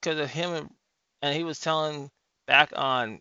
Because 0.00 0.18
of 0.18 0.30
him, 0.30 0.70
and 1.20 1.36
he 1.36 1.44
was 1.44 1.60
telling 1.60 2.10
back 2.46 2.72
on 2.74 3.20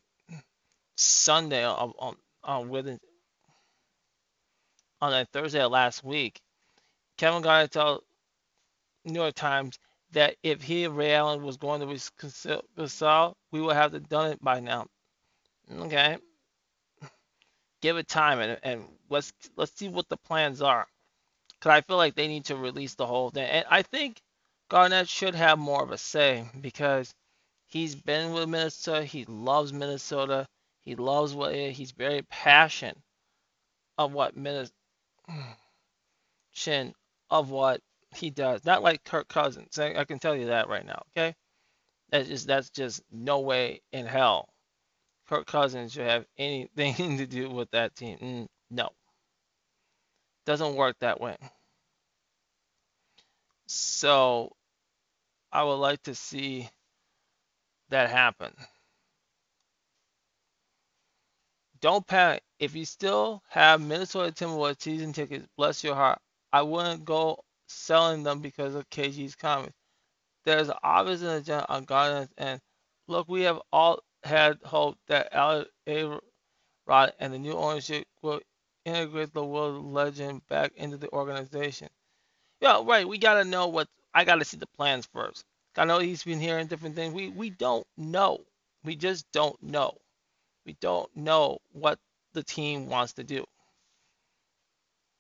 Sunday 0.96 1.66
on, 1.66 1.94
on, 2.00 2.16
on 2.44 2.70
on 5.02 5.14
a 5.14 5.26
Thursday 5.26 5.62
of 5.62 5.72
last 5.72 6.04
week, 6.04 6.42
Kevin 7.18 7.42
Garnett 7.42 7.72
told 7.72 8.04
New 9.06 9.20
York 9.22 9.36
Times 9.36 9.78
that 10.12 10.36
if 10.44 10.62
he 10.62 10.86
and 10.86 10.96
Ray 10.96 11.14
Allen 11.14 11.44
was 11.44 11.58
going 11.58 11.82
to 11.82 11.88
Gasol, 11.88 13.34
we 13.52 13.62
would 13.62 13.76
have 13.76 14.08
done 14.08 14.32
it 14.32 14.44
by 14.44 14.60
now. 14.60 14.88
Okay, 15.72 16.18
give 17.82 17.98
it 17.98 18.08
time 18.08 18.40
and, 18.40 18.60
and 18.64 18.86
let's 19.10 19.34
let's 19.56 19.76
see 19.76 19.90
what 19.90 20.08
the 20.10 20.18
plans 20.18 20.62
are. 20.62 20.88
Cause 21.60 21.72
I 21.72 21.82
feel 21.82 21.98
like 21.98 22.16
they 22.16 22.28
need 22.28 22.46
to 22.46 22.56
release 22.56 22.96
the 22.96 23.06
whole 23.06 23.32
thing, 23.32 23.50
and 23.50 23.66
I 23.70 23.82
think 23.82 24.22
Garnett 24.70 25.10
should 25.10 25.36
have 25.36 25.58
more 25.60 25.84
of 25.84 25.92
a 25.92 25.98
say 25.98 26.46
because 26.62 27.14
he's 27.66 27.96
been 27.96 28.34
with 28.34 28.48
Minnesota. 28.48 29.04
He 29.04 29.26
loves 29.26 29.74
Minnesota. 29.74 30.48
He 30.82 30.96
loves 30.96 31.34
what 31.34 31.54
he's 31.54 31.92
very 31.92 32.22
passionate 32.24 32.98
of 33.98 34.14
what 34.14 34.38
Minnesota 34.38 34.74
of 37.30 37.50
what 37.50 37.82
He 38.16 38.30
does. 38.30 38.66
Not 38.66 38.84
like 38.84 39.04
Kirk 39.04 39.28
Cousins. 39.28 39.78
I, 39.80 39.96
I 39.96 40.06
can 40.06 40.20
tell 40.20 40.36
you 40.36 40.48
that 40.48 40.70
right 40.70 40.86
now. 40.86 41.04
Okay. 41.16 41.36
That's 42.12 42.30
just 42.30 42.48
that's 42.48 42.70
just 42.70 43.02
no 43.12 43.40
way 43.42 43.82
in 43.92 44.06
hell. 44.06 44.50
Kirk 45.30 45.48
Cousins 45.48 45.94
should 45.94 46.08
have 46.08 46.26
anything 46.38 47.18
to 47.20 47.28
do 47.28 47.50
with 47.50 47.72
that 47.72 47.96
team. 47.96 48.18
Mm, 48.20 48.48
no. 48.72 48.90
Doesn't 50.46 50.76
work 50.76 50.98
that 51.00 51.20
way. 51.22 51.38
So 53.68 54.56
I 55.52 55.64
would 55.64 55.76
like 55.76 56.04
to 56.04 56.16
see 56.16 56.70
that 57.90 58.10
happen. 58.10 58.54
Don't 61.80 62.06
panic. 62.06 62.44
If 62.60 62.76
you 62.76 62.86
still 62.86 63.44
have 63.50 63.82
Minnesota 63.82 64.32
Timberwolves 64.32 64.82
season 64.82 65.14
tickets, 65.14 65.48
bless 65.58 65.84
your 65.84 65.96
heart. 65.96 66.20
I 66.54 66.62
wouldn't 66.64 67.06
go 67.06 67.44
selling 67.68 68.24
them 68.24 68.40
because 68.42 68.76
of 68.76 68.90
KG's 68.90 69.36
comments. 69.36 69.78
There's 70.46 70.72
obvious 70.84 71.22
agenda 71.22 71.68
on 71.70 71.86
Guardians, 71.86 72.32
and 72.38 72.62
look, 73.08 73.28
we 73.30 73.44
have 73.44 73.62
all 73.72 74.02
had 74.24 74.60
hope 74.64 74.98
that 75.08 75.34
Alex 75.34 75.70
A. 75.88 76.20
Rod 76.88 77.14
and 77.20 77.34
the 77.34 77.40
new 77.40 77.54
ownership 77.54 78.08
will 78.22 78.42
integrate 78.86 79.34
the 79.34 79.46
world 79.46 79.86
legend 79.86 80.48
back 80.48 80.74
into 80.76 80.98
the 80.98 81.12
organization. 81.12 81.90
Yeah, 82.62 82.82
right. 82.86 83.08
We 83.08 83.18
gotta 83.20 83.46
know 83.46 83.68
what 83.68 83.88
I 84.14 84.26
gotta 84.26 84.46
see 84.46 84.58
the 84.58 84.68
plans 84.78 85.08
first. 85.14 85.46
I 85.78 85.86
know 85.86 86.00
he's 86.00 86.24
been 86.24 86.40
hearing 86.40 86.68
different 86.68 86.96
things. 86.96 87.14
We 87.14 87.30
we 87.30 87.52
don't 87.52 87.86
know. 87.98 88.40
We 88.84 88.96
just 88.96 89.32
don't 89.32 89.62
know. 89.62 89.98
We 90.66 90.74
don't 90.82 91.16
know 91.16 91.60
what 91.74 92.00
the 92.38 92.44
team 92.44 92.88
wants 92.88 93.14
to 93.14 93.24
do. 93.24 93.44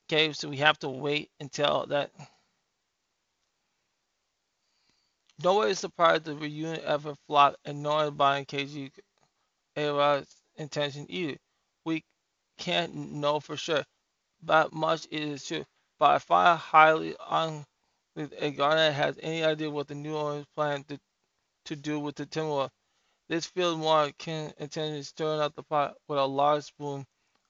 Okay, 0.06 0.32
so 0.34 0.50
we 0.50 0.58
have 0.58 0.78
to 0.80 0.90
wait 0.90 1.32
until 1.40 1.88
that. 1.88 2.12
Nobody 5.44 5.72
is 5.72 5.80
surprised 5.80 6.26
the 6.26 6.36
reunion 6.36 6.80
ever 6.86 7.16
flopped, 7.28 7.58
and 7.66 7.82
nor 7.82 8.12
by 8.12 8.46
KG 8.46 8.92
A's 9.76 10.28
intention 10.58 11.08
either. 11.10 11.38
We 11.86 12.04
can't 12.60 12.94
know 12.94 13.40
for 13.40 13.58
sure, 13.58 13.84
but 14.44 14.72
much 14.72 15.08
is 15.10 15.44
true. 15.44 15.66
I 16.00 16.20
find 16.20 16.60
highly 16.60 17.16
unlikely 17.30 18.52
Garnett 18.56 18.94
has 18.94 19.18
any 19.24 19.44
idea 19.44 19.72
what 19.72 19.88
the 19.88 19.96
new 19.96 20.16
owners 20.16 20.46
plan 20.56 20.84
to, 20.86 21.00
to 21.66 21.76
do 21.76 22.00
with 22.00 22.16
the 22.16 22.28
Timberwolves. 22.28 22.70
This 23.28 23.48
feels 23.48 23.78
more 23.78 24.04
akin 24.04 24.54
to 24.60 25.04
stirring 25.04 25.42
up 25.42 25.56
the 25.56 25.64
pot 25.64 25.96
with 26.08 26.20
a 26.20 26.26
large 26.26 26.64
spoon 26.66 27.06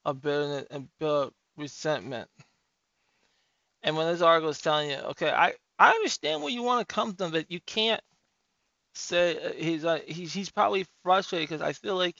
of 0.08 0.22
bitterness 0.22 0.66
and 0.72 0.88
build 1.00 1.34
resentment. 1.58 2.30
And 3.84 3.96
when 3.98 4.08
this 4.08 4.22
article 4.22 4.50
is 4.50 4.62
telling 4.62 4.90
you, 4.90 4.98
okay, 4.98 5.30
I, 5.30 5.54
I 5.78 5.92
understand 5.92 6.42
where 6.42 6.52
you 6.52 6.64
want 6.64 6.88
to 6.88 6.96
come 6.96 7.14
from, 7.14 7.32
but 7.32 7.52
you 7.52 7.60
can't 7.66 8.02
say 8.96 9.38
uh, 9.38 9.52
he's 9.54 9.86
uh, 9.86 10.00
he's 10.08 10.34
he's 10.34 10.50
probably 10.50 10.88
frustrated 11.04 11.50
because 11.50 11.62
I 11.62 11.74
feel 11.74 11.96
like 11.96 12.16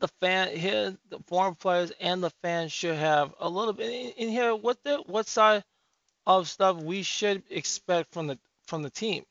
the 0.00 0.08
fan 0.20 0.56
here, 0.56 0.96
the 1.10 1.18
foreign 1.26 1.56
players 1.56 1.92
and 2.00 2.22
the 2.22 2.30
fans 2.42 2.72
should 2.72 2.96
have 2.96 3.34
a 3.40 3.48
little 3.48 3.74
bit 3.74 3.90
in, 3.90 4.10
in 4.12 4.28
here. 4.30 4.54
What 4.54 4.78
the 4.84 5.02
what 5.06 5.26
side 5.26 5.64
of 6.26 6.48
stuff 6.48 6.76
we 6.76 7.02
should 7.02 7.42
expect 7.50 8.12
from 8.14 8.28
the 8.28 8.38
from 8.66 8.82
the 8.82 8.90
team? 8.90 9.24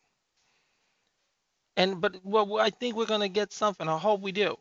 And 1.78 2.02
but 2.02 2.18
well, 2.24 2.60
I 2.60 2.70
think 2.70 2.96
we're 2.96 3.06
gonna 3.06 3.30
get 3.30 3.54
something. 3.54 3.88
I 3.88 3.98
hope 3.98 4.22
we 4.22 4.34
do. 4.34 4.58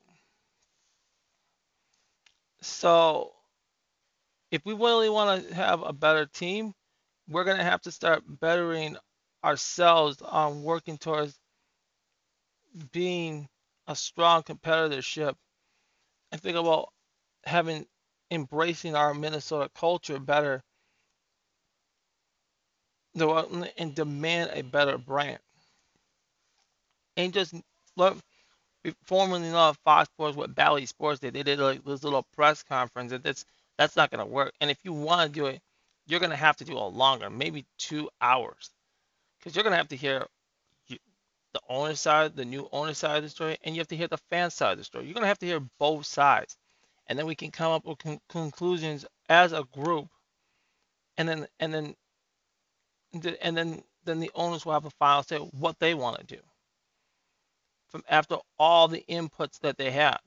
So 2.62 3.32
if 4.50 4.64
we 4.64 4.74
really 4.74 5.08
want 5.08 5.48
to 5.48 5.54
have 5.54 5.82
a 5.82 5.92
better 5.92 6.26
team, 6.26 6.74
we're 7.28 7.44
going 7.44 7.58
to 7.58 7.64
have 7.64 7.82
to 7.82 7.92
start 7.92 8.22
bettering 8.26 8.96
ourselves 9.44 10.20
on 10.22 10.62
working 10.62 10.98
towards 10.98 11.38
being 12.92 13.48
a 13.86 13.96
strong 13.96 14.42
competitorship 14.42 15.34
and 16.32 16.40
think 16.40 16.56
about 16.56 16.88
having 17.44 17.86
embracing 18.30 18.94
our 18.94 19.14
Minnesota 19.14 19.70
culture 19.74 20.18
better 20.18 20.62
and 23.14 23.94
demand 23.94 24.50
a 24.54 24.62
better 24.62 24.98
brand. 24.98 25.40
And 27.16 27.32
just 27.32 27.54
look, 27.96 28.18
formerly 29.04 29.50
known 29.50 29.74
Fox 29.84 30.08
Sports, 30.10 30.36
what 30.36 30.54
Bally 30.54 30.86
Sports 30.86 31.20
did, 31.20 31.34
they 31.34 31.42
did 31.42 31.58
like 31.58 31.84
this 31.84 32.04
little 32.04 32.26
press 32.34 32.62
conference, 32.62 33.12
and 33.12 33.22
that's 33.22 33.44
that's 33.78 33.96
not 33.96 34.10
to 34.26 34.26
work. 34.26 34.52
And 34.60 34.70
if 34.70 34.78
you 34.84 34.92
want 34.92 35.32
to 35.32 35.40
do 35.40 35.46
it, 35.46 35.60
you're 36.06 36.20
to 36.30 36.36
have 36.36 36.56
to 36.56 36.64
do 36.64 36.76
a 36.76 36.80
longer, 36.88 37.30
maybe 37.30 37.66
two 37.78 38.10
hours, 38.20 38.70
because 39.38 39.54
you're 39.54 39.62
to 39.72 39.78
have 39.78 39.88
to 39.88 39.96
hear 39.96 40.26
the 41.52 41.60
owner 41.68 41.94
side, 41.94 42.36
the 42.36 42.44
new 42.44 42.68
owner 42.72 42.94
side 42.94 43.18
of 43.18 43.22
the 43.24 43.28
story, 43.28 43.58
and 43.64 43.74
you 43.74 43.80
have 43.80 43.88
to 43.88 43.96
hear 43.96 44.08
the 44.08 44.18
fan 44.30 44.50
side 44.50 44.72
of 44.72 44.78
the 44.78 44.84
story. 44.84 45.04
You're 45.04 45.14
to 45.22 45.28
have 45.28 45.38
to 45.40 45.46
hear 45.46 45.60
both 45.78 46.06
sides, 46.06 46.56
and 47.08 47.18
then 47.18 47.26
we 47.26 47.34
can 47.34 47.50
come 47.50 47.72
up 47.72 47.86
with 47.86 47.98
con- 47.98 48.20
conclusions 48.28 49.04
as 49.28 49.52
a 49.52 49.64
group, 49.72 50.08
and 51.18 51.28
then 51.28 51.46
and 51.58 51.74
then 51.74 51.96
and 53.42 53.56
then 53.56 53.82
then 54.04 54.20
the 54.20 54.30
owners 54.34 54.64
will 54.64 54.72
have 54.72 54.84
a 54.86 54.90
final 54.90 55.22
say 55.22 55.38
what 55.38 55.78
they 55.80 55.94
want 55.94 56.18
to 56.18 56.36
do 56.36 56.42
from 57.90 58.04
after 58.08 58.36
all 58.58 58.88
the 58.88 59.04
inputs 59.08 59.58
that 59.60 59.76
they 59.76 59.90
had. 59.90 60.18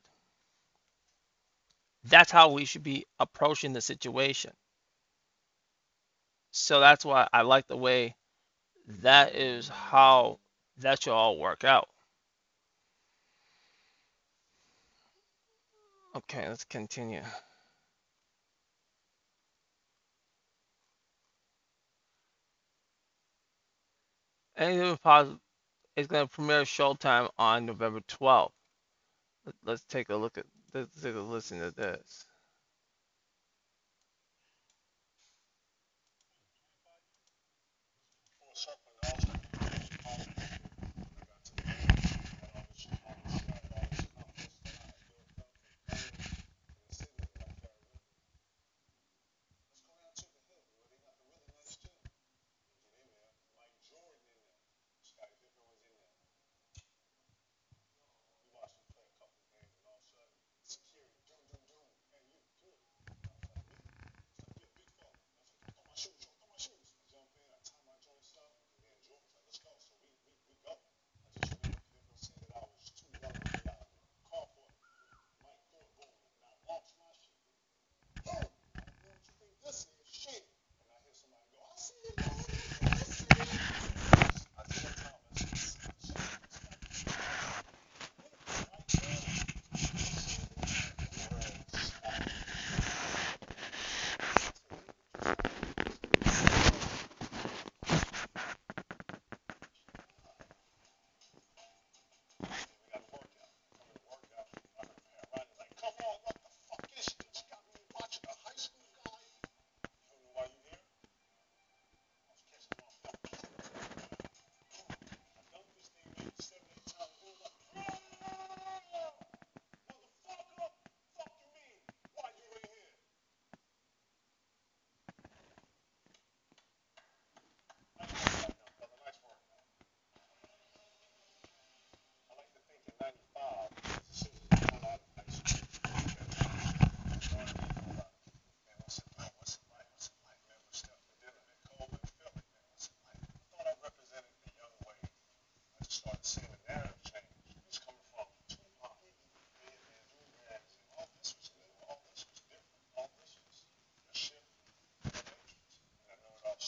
That's 2.06 2.32
how 2.32 2.52
we 2.52 2.66
should 2.66 2.84
be 2.84 3.06
approaching 3.20 3.74
the 3.74 3.82
situation. 3.82 4.52
So 6.52 6.80
that's 6.80 7.06
why 7.06 7.28
I 7.34 7.42
like 7.42 7.68
the 7.68 7.78
way 7.78 8.16
that 9.02 9.36
is 9.36 9.70
how 9.70 10.40
that 10.78 11.02
should 11.02 11.14
all 11.14 11.38
work 11.40 11.64
out. 11.64 11.90
Okay, 16.16 16.48
let's 16.48 16.66
continue. 16.66 17.24
Anything 24.56 24.98
positive 24.98 25.40
is 25.96 26.08
going 26.08 26.26
to 26.26 26.34
premiere 26.34 26.64
Showtime 26.64 27.30
on 27.38 27.66
November 27.66 28.02
12th. 28.02 28.52
Let's 29.66 29.84
take 29.86 30.10
a 30.10 30.16
look 30.16 30.38
at 30.38 30.46
let's 30.74 31.02
take 31.02 31.16
a 31.16 31.20
listen 31.20 31.60
to 31.60 31.72
this. 31.72 32.26
Something. 39.04 39.43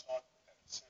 that 0.03 0.23
decision. 0.65 0.87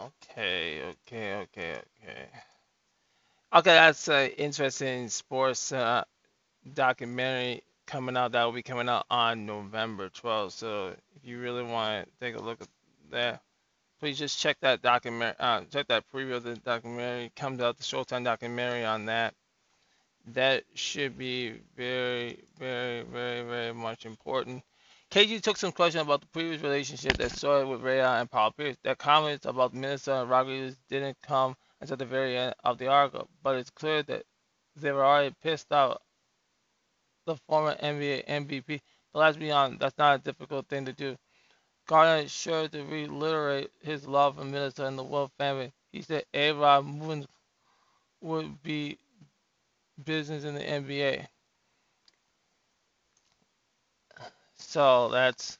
Okay, 0.00 0.82
okay, 0.82 1.34
okay, 1.36 1.80
okay. 2.04 2.28
Okay, 3.52 3.72
that's 3.72 4.08
an 4.08 4.30
interesting 4.38 5.08
sports 5.08 5.72
uh, 5.72 6.04
documentary 6.74 7.62
coming 7.86 8.16
out 8.16 8.32
that 8.32 8.44
will 8.44 8.52
be 8.52 8.62
coming 8.62 8.88
out 8.88 9.06
on 9.10 9.46
November 9.46 10.08
12th. 10.10 10.52
So 10.52 10.94
if 11.16 11.24
you 11.24 11.40
really 11.40 11.64
want 11.64 12.06
to 12.06 12.26
take 12.26 12.36
a 12.40 12.44
look 12.44 12.60
at 12.62 12.68
that, 13.10 13.42
please 14.00 14.18
just 14.18 14.38
check 14.38 14.58
that 14.60 14.82
documentary. 14.82 15.36
Uh, 15.38 15.60
check 15.70 15.86
that 15.88 16.04
preview 16.12 16.34
of 16.34 16.42
the 16.42 16.56
documentary. 16.56 17.30
Comes 17.36 17.60
out 17.60 17.76
the 17.76 17.84
Showtime 17.84 18.24
documentary 18.24 18.84
on 18.84 19.04
that. 19.06 19.34
That 20.32 20.64
should 20.74 21.18
be 21.18 21.54
very, 21.76 22.38
very, 22.58 23.02
very, 23.02 23.42
very 23.42 23.74
much 23.74 24.06
important. 24.06 24.62
KG 25.10 25.40
took 25.42 25.56
some 25.56 25.72
questions 25.72 26.02
about 26.02 26.20
the 26.20 26.26
previous 26.28 26.62
relationship 26.62 27.16
that 27.18 27.32
started 27.32 27.66
with 27.66 27.82
Ray 27.82 28.00
and 28.00 28.30
Paul 28.30 28.52
Pierce. 28.52 28.76
Their 28.82 28.94
comments 28.94 29.44
about 29.44 29.74
Minnesota 29.74 30.22
and 30.22 30.30
Rodriguez 30.30 30.76
didn't 30.88 31.16
come 31.22 31.56
until 31.80 31.96
the 31.96 32.04
very 32.04 32.36
end 32.36 32.54
of 32.64 32.78
the 32.78 32.86
article, 32.86 33.28
but 33.42 33.56
it's 33.56 33.70
clear 33.70 34.02
that 34.04 34.24
they 34.76 34.92
were 34.92 35.04
already 35.04 35.34
pissed 35.42 35.72
off 35.72 35.98
the 37.26 37.36
former 37.48 37.74
NBA 37.74 38.26
MVP. 38.26 38.80
But 39.12 39.18
let's 39.18 39.36
be 39.36 39.50
honest, 39.50 39.80
that's 39.80 39.98
not 39.98 40.20
a 40.20 40.22
difficult 40.22 40.68
thing 40.68 40.84
to 40.86 40.92
do. 40.92 41.16
Garnett 41.90 42.26
is 42.26 42.30
sure 42.30 42.68
to 42.68 42.84
reiterate 42.84 43.72
his 43.82 44.06
love 44.06 44.36
for 44.36 44.44
Minnesota 44.44 44.86
and 44.86 44.96
the 44.96 45.02
Wolf 45.02 45.32
family. 45.36 45.72
He 45.90 46.02
said 46.02 46.24
A-Rod 46.32 46.86
moving 46.86 47.26
would 48.20 48.62
be 48.62 48.96
business 50.04 50.44
in 50.44 50.54
the 50.54 50.60
NBA. 50.60 51.26
So 54.54 55.08
that's 55.08 55.58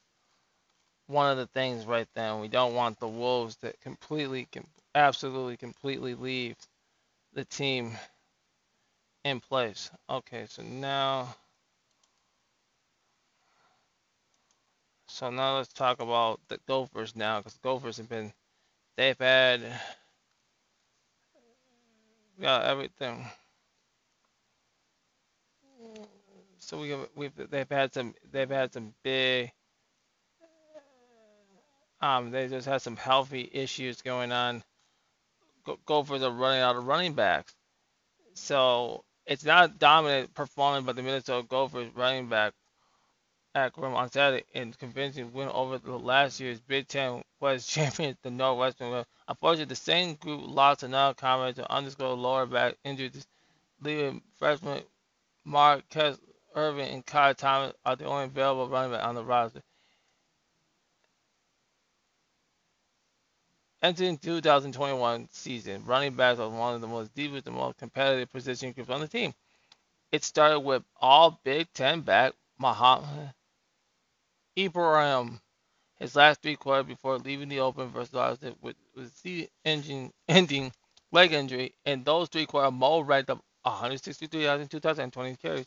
one 1.09 1.33
of 1.33 1.37
the 1.37 1.49
things 1.49 1.85
right 1.85 2.07
there. 2.15 2.37
We 2.37 2.47
don't 2.47 2.77
want 2.77 3.01
the 3.01 3.09
Wolves 3.09 3.57
to 3.57 3.73
completely, 3.83 4.47
absolutely, 4.95 5.57
completely 5.57 6.15
leave 6.15 6.55
the 7.33 7.45
team 7.45 7.99
in 9.25 9.41
place. 9.41 9.91
Okay, 10.09 10.47
so 10.49 10.63
now, 10.63 11.35
so 15.11 15.31
now 15.31 15.57
let's 15.57 15.73
talk 15.73 16.01
about 16.01 16.41
the 16.49 16.59
Gophers 16.69 17.17
now, 17.17 17.39
because 17.39 17.59
Gophers 17.59 17.97
have 17.99 18.09
been, 18.09 18.33
they've 18.97 19.19
had, 19.19 19.61
yeah, 22.39 22.63
everything. 22.65 23.27
So 26.59 26.81
we 26.81 26.95
we've 27.17 27.33
they've 27.51 27.71
had 27.71 27.93
some 27.93 28.15
they've 28.31 28.49
had 28.49 28.73
some 28.73 28.95
big 29.03 29.51
um 32.01 32.31
they 32.31 32.47
just 32.49 32.69
had 32.69 32.81
some 32.83 32.97
healthy 32.97 33.49
issues 33.53 34.03
going 34.03 34.31
on. 34.31 34.63
Gophers 35.87 36.23
are 36.23 36.31
running 36.31 36.63
out 36.63 36.77
of 36.77 36.87
running 36.87 37.15
backs, 37.15 37.55
so 38.35 39.05
it's 39.27 39.45
not 39.45 39.79
dominant 39.79 40.33
performing 40.35 40.85
by 40.85 40.93
the 40.93 41.03
Minnesota 41.03 41.47
Gophers 41.49 41.91
running 41.95 42.29
back 42.29 42.53
at 43.55 43.73
Grim 43.73 43.95
on 43.95 44.11
Saturday 44.11 44.45
in 44.55 44.73
convincing 44.73 45.33
win 45.33 45.49
over 45.49 45.79
the 45.79 45.99
last 45.99 46.39
year's 46.39 46.61
Big 46.61 46.87
Ten 46.87 47.23
West 47.41 47.69
champions, 47.75 48.17
the 48.23 48.31
Northwestern. 48.31 49.05
Unfortunately, 49.27 49.65
the 49.65 49.77
same 49.77 50.15
group 50.15 50.43
lost 50.45 50.83
another 50.83 51.15
comment 51.15 51.57
to 51.57 51.71
underscore 51.71 52.15
lower 52.15 52.47
back 52.47 52.77
injuries, 52.85 53.27
leaving 53.83 54.23
freshman 54.39 54.83
Mar'Keise 55.47 56.19
Irving 56.55 56.91
and 56.91 57.07
Ky 57.07 57.35
Thomas 57.35 57.73
are 57.85 57.97
the 57.97 58.05
only 58.05 58.25
available 58.25 58.69
running 58.69 58.93
back 58.93 59.05
on 59.05 59.15
the 59.15 59.25
roster. 59.25 59.63
Entering 63.83 64.19
2021 64.19 65.29
season, 65.33 65.85
running 65.87 66.15
backs 66.15 66.39
are 66.39 66.51
one 66.51 66.75
of 66.75 66.81
the 66.83 66.87
most 66.87 67.15
deepest 67.15 67.47
and 67.47 67.57
most 67.57 67.79
competitive 67.79 68.31
position 68.31 68.73
groups 68.73 68.91
on 68.91 69.01
the 69.01 69.09
team. 69.09 69.33
It 70.13 70.23
started 70.23 70.61
with 70.61 70.83
all 71.01 71.41
Big 71.45 71.73
Ten 71.73 72.03
back 72.03 72.35
Mohamed 72.59 73.33
Ibrahim. 74.67 75.41
His 75.99 76.17
last 76.17 76.43
three 76.43 76.57
quarters 76.57 76.87
before 76.87 77.19
leaving 77.19 77.49
the 77.49 77.61
open 77.61 77.91
versus 77.91 78.15
Austin 78.15 78.57
with, 78.63 78.77
with 78.97 79.23
the 79.23 79.49
engine 79.65 80.13
ending 80.29 80.73
leg 81.13 81.33
injury. 81.33 81.75
In 81.85 82.05
those 82.05 82.29
three 82.29 82.47
quarters, 82.47 82.73
Mo 82.73 83.01
ranked 83.01 83.31
up 83.31 83.45
163 83.63 84.45
yards 84.45 84.63
and 84.63 84.71
2,020 84.71 85.37
carries. 85.37 85.67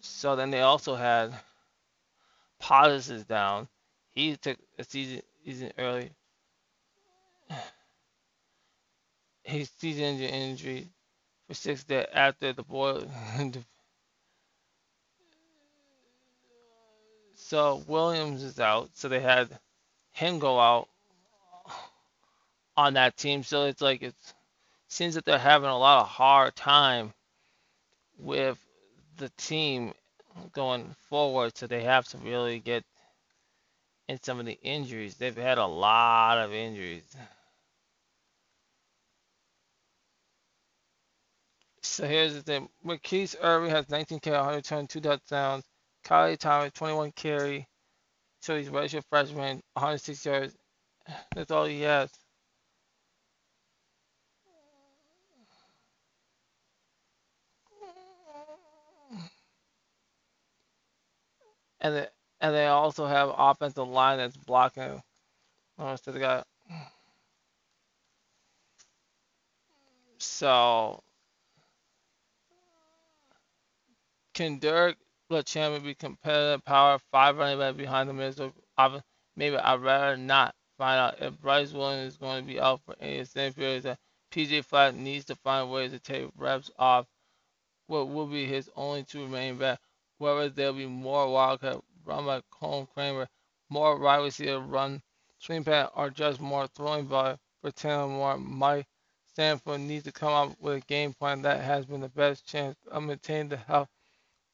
So 0.00 0.36
then 0.36 0.50
they 0.50 0.62
also 0.62 0.94
had 0.94 1.34
Potts 2.60 3.08
down. 3.24 3.68
He 4.10 4.36
took 4.36 4.58
a 4.78 4.84
season 4.84 5.22
season 5.44 5.72
early 5.78 6.10
his 9.44 9.70
season 9.78 10.20
injury 10.20 10.88
for 11.48 11.54
six 11.54 11.84
days 11.84 12.06
after 12.12 12.52
the 12.52 12.62
boy. 12.62 13.06
so 17.46 17.84
Williams 17.86 18.42
is 18.42 18.58
out, 18.58 18.90
so 18.94 19.08
they 19.08 19.20
had 19.20 19.48
him 20.10 20.40
go 20.40 20.58
out 20.58 20.88
on 22.76 22.94
that 22.94 23.16
team. 23.16 23.44
So 23.44 23.66
it's 23.66 23.80
like 23.80 24.02
it 24.02 24.16
seems 24.88 25.14
that 25.14 25.24
they're 25.24 25.38
having 25.38 25.70
a 25.70 25.78
lot 25.78 26.00
of 26.00 26.08
hard 26.08 26.56
time 26.56 27.12
with 28.18 28.58
the 29.18 29.28
team 29.36 29.94
going 30.54 30.96
forward. 31.08 31.56
So 31.56 31.68
they 31.68 31.84
have 31.84 32.08
to 32.08 32.18
really 32.18 32.58
get 32.58 32.82
in 34.08 34.20
some 34.24 34.40
of 34.40 34.46
the 34.46 34.58
injuries. 34.60 35.14
They've 35.14 35.36
had 35.36 35.58
a 35.58 35.66
lot 35.66 36.38
of 36.38 36.52
injuries. 36.52 37.04
So 41.82 42.08
here's 42.08 42.34
the 42.34 42.42
thing. 42.42 42.68
Mar'Keise 42.84 43.36
Irving 43.40 43.70
has 43.70 43.88
19 43.88 44.18
carry, 44.18 44.36
122 44.36 45.00
touchdowns. 45.00 45.62
Kyle 46.06 46.36
Thomas, 46.36 46.72
21 46.74 47.10
carry. 47.12 47.66
So 48.40 48.56
he's 48.56 48.68
redshirt 48.68 49.02
freshman, 49.10 49.60
106 49.74 50.24
yards. 50.24 50.56
That's 51.34 51.50
all 51.50 51.64
he 51.64 51.80
has. 51.80 52.10
And 61.80 61.94
they, 61.94 62.06
and 62.40 62.54
they 62.54 62.66
also 62.66 63.06
have 63.06 63.34
offensive 63.36 63.88
line 63.88 64.18
that's 64.18 64.36
blocking 64.36 65.02
most 65.76 66.06
of 66.06 66.14
the 66.14 66.20
guy. 66.20 66.42
So 70.18 71.02
Can 74.36 74.58
Derek 75.28 75.46
Lachemme 75.46 75.82
be 75.82 75.94
competitive 75.94 76.64
power 76.64 76.98
five 77.10 77.36
running 77.36 77.58
back 77.58 77.76
behind 77.76 78.08
the 78.08 78.14
middle? 78.14 78.52
Maybe 79.36 79.56
I'd 79.56 79.80
rather 79.80 80.16
not 80.16 80.54
find 80.78 80.98
out 81.00 81.20
if 81.20 81.40
Bryce 81.40 81.72
Williams 81.72 82.12
is 82.12 82.18
going 82.18 82.42
to 82.42 82.46
be 82.46 82.60
out 82.60 82.80
for 82.84 82.94
any 83.00 83.24
same 83.24 83.52
period 83.52 83.82
that 83.84 83.98
PJ 84.30 84.64
Fleck 84.64 84.94
needs 84.94 85.24
to 85.26 85.34
find 85.34 85.70
ways 85.70 85.90
to 85.90 85.98
take 85.98 86.28
reps 86.36 86.70
off 86.78 87.06
what 87.88 88.08
will 88.08 88.26
be 88.26 88.46
his 88.46 88.70
only 88.76 89.02
two 89.02 89.24
remaining 89.24 89.58
back. 89.58 89.80
Whereas 90.18 90.52
there'll 90.54 90.74
be 90.74 90.86
more 90.86 91.30
wildcat 91.32 91.80
run 92.04 92.26
by 92.26 92.42
Cole 92.50 92.86
Kramer, 92.94 93.28
more 93.68 93.98
wide 93.98 94.18
receiver 94.22 94.60
run 94.60 95.02
swing 95.38 95.64
pass, 95.64 95.90
or 95.94 96.10
just 96.10 96.40
more 96.40 96.68
throwing 96.68 97.06
by 97.06 97.36
for 97.62 97.72
Taylor 97.72 98.06
Moore. 98.06 98.38
Mike 98.38 98.86
Sanford 99.34 99.80
needs 99.80 100.04
to 100.04 100.12
come 100.12 100.32
up 100.32 100.60
with 100.60 100.76
a 100.76 100.86
game 100.86 101.12
plan 101.14 101.42
that 101.42 101.62
has 101.62 101.84
been 101.84 102.00
the 102.00 102.08
best 102.10 102.46
chance 102.46 102.76
of 102.90 103.02
maintaining 103.02 103.48
the 103.48 103.56
health 103.56 103.88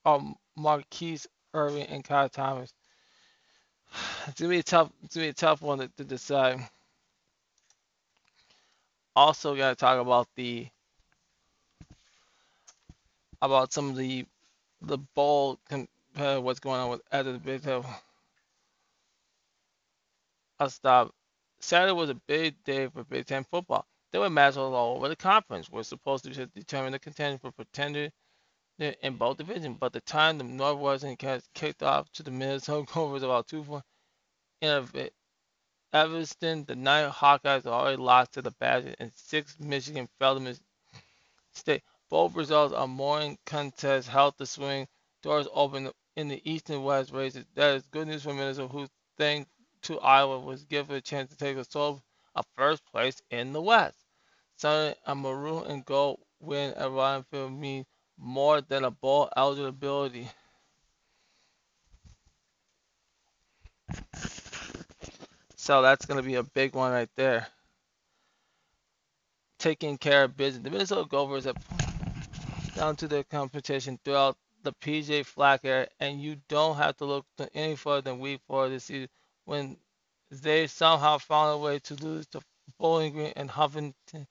um, 0.05 0.35
Mar'Keise 0.59 1.27
Irving 1.55 1.87
and 1.87 2.05
Kyle 2.05 2.29
Thomas. 2.29 2.73
It's 4.29 4.41
gonna 4.41 4.51
be 4.51 4.59
a 4.61 4.63
tough, 4.63 4.91
it's 5.03 5.15
gonna 5.15 5.27
be 5.27 5.31
a 5.31 5.35
tough 5.35 5.63
one 5.63 5.79
to, 5.79 5.89
to 5.97 6.05
decide. 6.05 6.61
Also, 9.15 9.55
gotta 9.57 9.77
talk 9.77 10.01
about 10.01 10.29
the 10.37 10.69
about 13.43 13.73
some 13.73 13.91
of 13.91 13.97
the 13.97 14.25
the 14.81 14.99
bowl 15.15 15.59
uh, 16.17 16.39
what's 16.39 16.61
going 16.61 16.81
on 16.81 16.91
with 16.91 17.03
other 17.11 17.33
the 17.33 17.39
Big 17.39 17.63
Ten. 17.63 17.83
I'll 20.59 20.71
stop. 20.71 21.13
Saturday 21.61 21.93
was 21.93 22.11
a 22.11 22.15
big 22.15 22.63
day 22.65 22.89
for 22.89 23.05
Big 23.05 23.27
Ten 23.27 23.45
football. 23.45 23.87
There 24.11 24.21
were 24.21 24.31
matches 24.31 24.59
all 24.59 24.97
over 24.97 25.09
the 25.09 25.17
conference. 25.17 25.71
We're 25.71 25.83
supposed 25.83 26.25
to 26.25 26.47
determine 26.47 26.93
the 26.93 26.99
contention 26.99 27.39
for 27.39 27.51
pretender 27.51 28.11
in 28.83 29.17
both 29.17 29.39
divisions. 29.39 29.77
But 29.81 29.93
the 29.93 30.01
time 30.01 30.39
the 30.39 30.45
Northwestern 30.45 31.17
kicked 31.17 31.83
off 31.83 32.11
to 32.13 32.23
the 32.23 32.31
Minnesota 32.31 32.87
Gophers 32.95 33.23
about 33.23 33.49
two 33.49 33.65
four 33.65 33.83
in 34.61 35.11
Evanston, 35.93 36.65
the 36.65 36.77
nine 36.77 37.11
Hawkeyes 37.11 37.67
already 37.67 37.97
lost 37.97 38.33
to 38.35 38.43
the 38.43 38.53
Badgers, 38.53 38.95
and 38.99 39.13
six 39.15 39.59
Michigan 39.59 40.09
fell 40.19 40.39
to 40.39 40.57
State. 41.53 41.83
Both 42.09 42.35
results 42.35 42.73
are 42.73 42.87
more 42.87 43.21
in 43.21 43.39
contest 43.45 44.09
held 44.09 44.35
the 44.39 44.47
swing 44.47 44.87
doors 45.23 45.49
open 45.53 45.91
in 46.17 46.29
the 46.29 46.41
East 46.51 46.71
and 46.71 46.85
West 46.85 47.13
races. 47.13 47.45
That 47.55 47.77
is 47.77 47.87
good 47.89 48.07
news 48.07 48.23
for 48.23 48.33
Minnesota, 48.33 48.73
who 48.73 48.87
thank 49.19 49.49
to 49.83 49.99
Iowa 50.01 50.39
was 50.39 50.65
given 50.65 50.97
a 50.97 51.01
chance 51.01 51.31
to 51.31 51.37
take 51.37 51.57
a 51.57 51.65
sole 51.65 52.03
of 52.35 52.47
first 52.57 52.85
place 52.87 53.21
in 53.31 53.53
the 53.53 53.61
West. 53.61 53.99
So 54.57 54.95
a 55.07 55.15
maroon 55.15 55.67
and 55.67 55.85
gold 55.85 56.21
win 56.41 56.73
at 56.75 56.91
Ryan 56.91 57.25
Field 57.25 57.53
means 57.53 57.87
more 58.19 58.61
than 58.61 58.85
a 58.85 58.91
bowl 58.91 59.29
eligibility. 59.37 60.29
So 65.57 65.81
that's 65.81 66.07
going 66.07 66.21
to 66.21 66.27
be 66.27 66.35
a 66.35 66.43
big 66.43 66.75
one 66.75 66.93
right 66.93 67.09
there. 67.17 67.47
Taking 69.59 69.97
care 69.97 70.25
of 70.25 70.37
business. 70.37 70.65
The 70.65 70.71
Minnesota 70.71 71.09
Gophers 71.09 71.45
have 71.45 71.57
down 72.75 72.97
to 72.97 73.07
their 73.07 73.23
competition 73.23 73.99
throughout 74.05 74.37
the 74.63 74.73
PJ 74.73 75.25
Fleck 75.27 75.61
era, 75.65 75.87
and 76.01 76.21
you 76.21 76.37
don't 76.49 76.77
have 76.77 76.97
to 76.97 77.05
look 77.05 77.27
any 77.55 77.77
further 77.77 78.01
than 78.01 78.19
week 78.19 78.41
four 78.47 78.69
this 78.69 78.85
season 78.85 79.09
when 79.45 79.77
they 80.31 80.67
somehow 80.67 81.19
found 81.19 81.55
a 81.55 81.59
way 81.59 81.79
to 81.81 81.95
lose 81.95 82.27
to 82.29 82.41
Bowling 82.79 83.13
Green 83.13 83.33
and 83.37 83.51
Huffington 83.51 84.27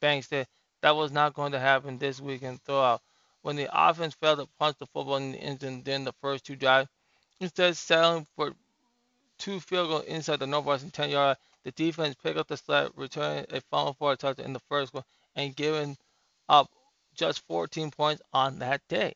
Banks. 0.00 0.28
That 0.28 0.48
that 0.82 0.94
was 0.94 1.10
not 1.10 1.34
going 1.34 1.52
to 1.52 1.58
happen 1.58 1.98
this 1.98 2.20
weekend 2.20 2.62
throughout. 2.62 3.00
When 3.46 3.54
the 3.54 3.68
offense 3.72 4.14
failed 4.14 4.40
to 4.40 4.48
punch 4.58 4.76
the 4.78 4.86
football 4.86 5.18
in 5.18 5.30
the 5.30 5.38
end, 5.38 5.84
then 5.84 6.02
the 6.02 6.12
first 6.14 6.44
two 6.44 6.56
drives, 6.56 6.88
instead 7.38 7.76
settling 7.76 8.26
for 8.34 8.52
two 9.38 9.60
field 9.60 9.88
goals 9.88 10.04
inside 10.06 10.40
the 10.40 10.48
Northwestern 10.48 10.90
10 10.90 11.10
yard. 11.10 11.36
The 11.62 11.70
defense 11.70 12.16
picked 12.20 12.38
up 12.38 12.48
the 12.48 12.56
slack, 12.56 12.90
returning 12.96 13.46
a 13.50 13.60
fumble 13.60 13.94
for 13.94 14.10
a 14.10 14.16
touchdown 14.16 14.46
in 14.46 14.52
the 14.52 14.58
first 14.68 14.92
one, 14.92 15.04
and 15.36 15.54
giving 15.54 15.96
up 16.48 16.72
just 17.14 17.46
14 17.46 17.92
points 17.92 18.20
on 18.32 18.58
that 18.58 18.80
day. 18.88 19.14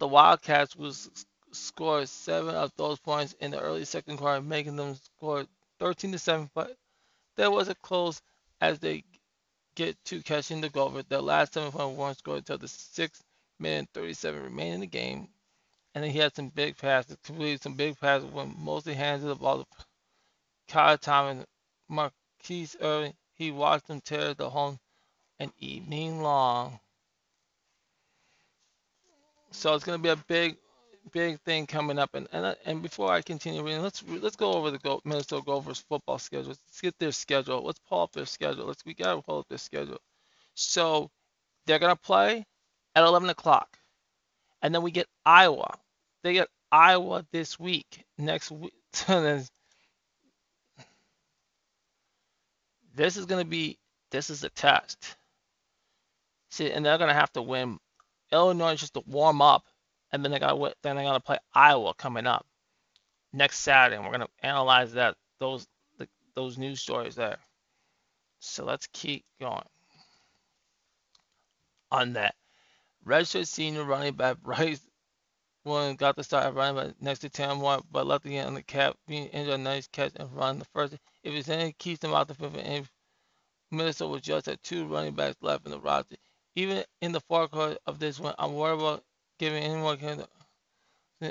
The 0.00 0.06
Wildcats 0.06 0.76
was 0.76 1.24
scored 1.52 2.10
seven 2.10 2.54
of 2.54 2.72
those 2.76 2.98
points 2.98 3.32
in 3.40 3.52
the 3.52 3.58
early 3.58 3.86
second 3.86 4.18
quarter, 4.18 4.42
making 4.42 4.76
them 4.76 4.96
score 4.96 5.46
13 5.78 6.12
to 6.12 6.18
7. 6.18 6.50
But 6.54 6.76
there 7.36 7.50
was 7.50 7.68
a 7.68 7.74
close 7.74 8.20
as 8.60 8.80
they 8.80 9.02
get 9.76 9.96
to 10.04 10.20
catching 10.20 10.60
the 10.60 10.68
goal. 10.68 11.02
The 11.08 11.22
last 11.22 11.54
seven 11.54 11.72
point 11.72 11.96
one 11.96 12.14
scored 12.16 12.40
until 12.40 12.58
the 12.58 12.68
six 12.68 13.22
minute 13.58 13.88
37 13.94 14.42
remaining 14.42 14.74
in 14.74 14.80
the 14.80 14.86
game. 14.86 15.28
And 15.94 16.04
then 16.04 16.10
he 16.10 16.18
had 16.18 16.34
some 16.34 16.48
big 16.50 16.76
passes, 16.76 17.16
completed 17.24 17.62
some 17.62 17.74
big 17.74 17.98
passes 17.98 18.30
when 18.30 18.54
mostly 18.58 18.94
handed 18.94 19.26
the 19.26 19.34
ball 19.34 19.64
to 19.64 19.66
Kyle 20.68 20.98
Thomas, 20.98 21.46
Mar'Keise 21.90 22.76
Irving. 22.80 23.14
He 23.34 23.50
watched 23.50 23.86
them 23.86 24.00
tear 24.00 24.34
the 24.34 24.50
home 24.50 24.78
an 25.38 25.52
evening 25.58 26.22
long. 26.22 26.80
So 29.52 29.74
it's 29.74 29.84
going 29.84 29.98
to 29.98 30.02
be 30.02 30.08
a 30.10 30.16
big, 30.16 30.56
big 31.12 31.40
thing 31.40 31.66
coming 31.66 31.98
up. 31.98 32.14
And 32.14 32.28
and, 32.32 32.44
uh, 32.44 32.54
and 32.64 32.82
before 32.82 33.10
I 33.10 33.22
continue 33.22 33.62
reading, 33.62 33.82
let's 33.82 34.02
let's 34.06 34.36
go 34.36 34.52
over 34.52 34.70
the 34.70 35.00
Minnesota 35.04 35.42
Gophers 35.46 35.84
football 35.88 36.18
schedule. 36.18 36.48
Let's 36.48 36.80
get 36.80 36.98
their 36.98 37.12
schedule. 37.12 37.62
Let's 37.62 37.80
pull 37.88 38.02
up 38.02 38.12
their 38.12 38.26
schedule. 38.26 38.66
Let's 38.66 38.84
we 38.84 38.94
gotta 38.94 39.22
pull 39.22 39.38
up 39.38 39.48
their 39.48 39.58
schedule. 39.58 40.00
So 40.54 41.10
they're 41.66 41.78
gonna 41.78 41.96
play 41.96 42.46
at 42.96 43.04
11 43.04 43.30
o'clock, 43.30 43.78
and 44.62 44.74
then 44.74 44.82
we 44.82 44.90
get 44.90 45.06
Iowa. 45.24 45.78
They 46.24 46.32
get 46.32 46.48
Iowa 46.72 47.24
this 47.30 47.60
week. 47.60 48.04
Next 48.18 48.50
week, 48.50 48.72
this 52.94 53.16
is 53.16 53.26
gonna 53.26 53.44
be 53.44 53.78
this 54.10 54.30
is 54.30 54.42
a 54.42 54.48
test. 54.50 55.16
See, 56.50 56.72
and 56.72 56.84
they're 56.84 56.98
gonna 56.98 57.14
have 57.14 57.32
to 57.34 57.42
win 57.42 57.78
Illinois 58.32 58.76
just 58.76 58.94
to 58.94 59.02
warm 59.06 59.42
up, 59.42 59.64
and 60.10 60.24
then 60.24 60.32
they 60.32 60.38
got 60.38 60.58
then 60.82 60.96
they 60.96 61.04
got 61.04 61.12
to 61.12 61.20
play 61.20 61.38
Iowa 61.54 61.94
coming 61.94 62.26
up 62.26 62.46
next 63.32 63.58
Saturday, 63.60 63.96
and 63.96 64.04
we're 64.04 64.12
gonna 64.12 64.28
analyze 64.42 64.94
that 64.94 65.16
those 65.38 65.66
those 66.34 66.58
news 66.58 66.80
stories 66.80 67.14
there. 67.14 67.38
So 68.40 68.64
let's 68.64 68.86
keep 68.92 69.24
going 69.40 69.62
on 71.90 72.12
that. 72.14 72.34
Redshirt 73.06 73.46
senior 73.46 73.84
running 73.84 74.14
back 74.14 74.38
Bryce 74.38 74.80
Williams 75.64 75.98
got 75.98 76.16
the 76.16 76.24
start 76.24 76.54
running 76.54 76.82
back 76.82 76.94
next 77.00 77.20
to 77.20 77.28
Tam 77.28 77.60
White, 77.60 77.82
but 77.90 78.06
left 78.06 78.26
again 78.26 78.46
on 78.46 78.54
the 78.54 78.62
cap, 78.62 78.96
being 79.06 79.28
injured 79.28 79.54
a 79.54 79.58
nice 79.58 79.86
catch 79.86 80.12
and 80.16 80.34
run 80.36 80.58
the 80.58 80.64
first. 80.66 80.94
If 81.22 81.34
it's 81.34 81.48
any 81.48 81.72
keeps 81.72 82.00
them 82.00 82.14
out 82.14 82.28
the 82.28 82.34
fifth, 82.34 82.56
and 82.56 82.88
Minnesota 83.70 84.20
just 84.20 84.48
at 84.48 84.62
two 84.62 84.86
running 84.86 85.14
backs 85.14 85.36
left 85.40 85.66
in 85.66 85.70
the 85.72 85.80
roster 85.80 86.16
even 86.56 86.82
in 87.02 87.12
the 87.12 87.20
forecourt 87.20 87.78
of 87.86 87.98
this 87.98 88.18
one, 88.18 88.34
I'm 88.38 88.54
worried 88.54 88.80
about 88.80 89.04
giving 89.38 89.62
anyone 89.62 90.24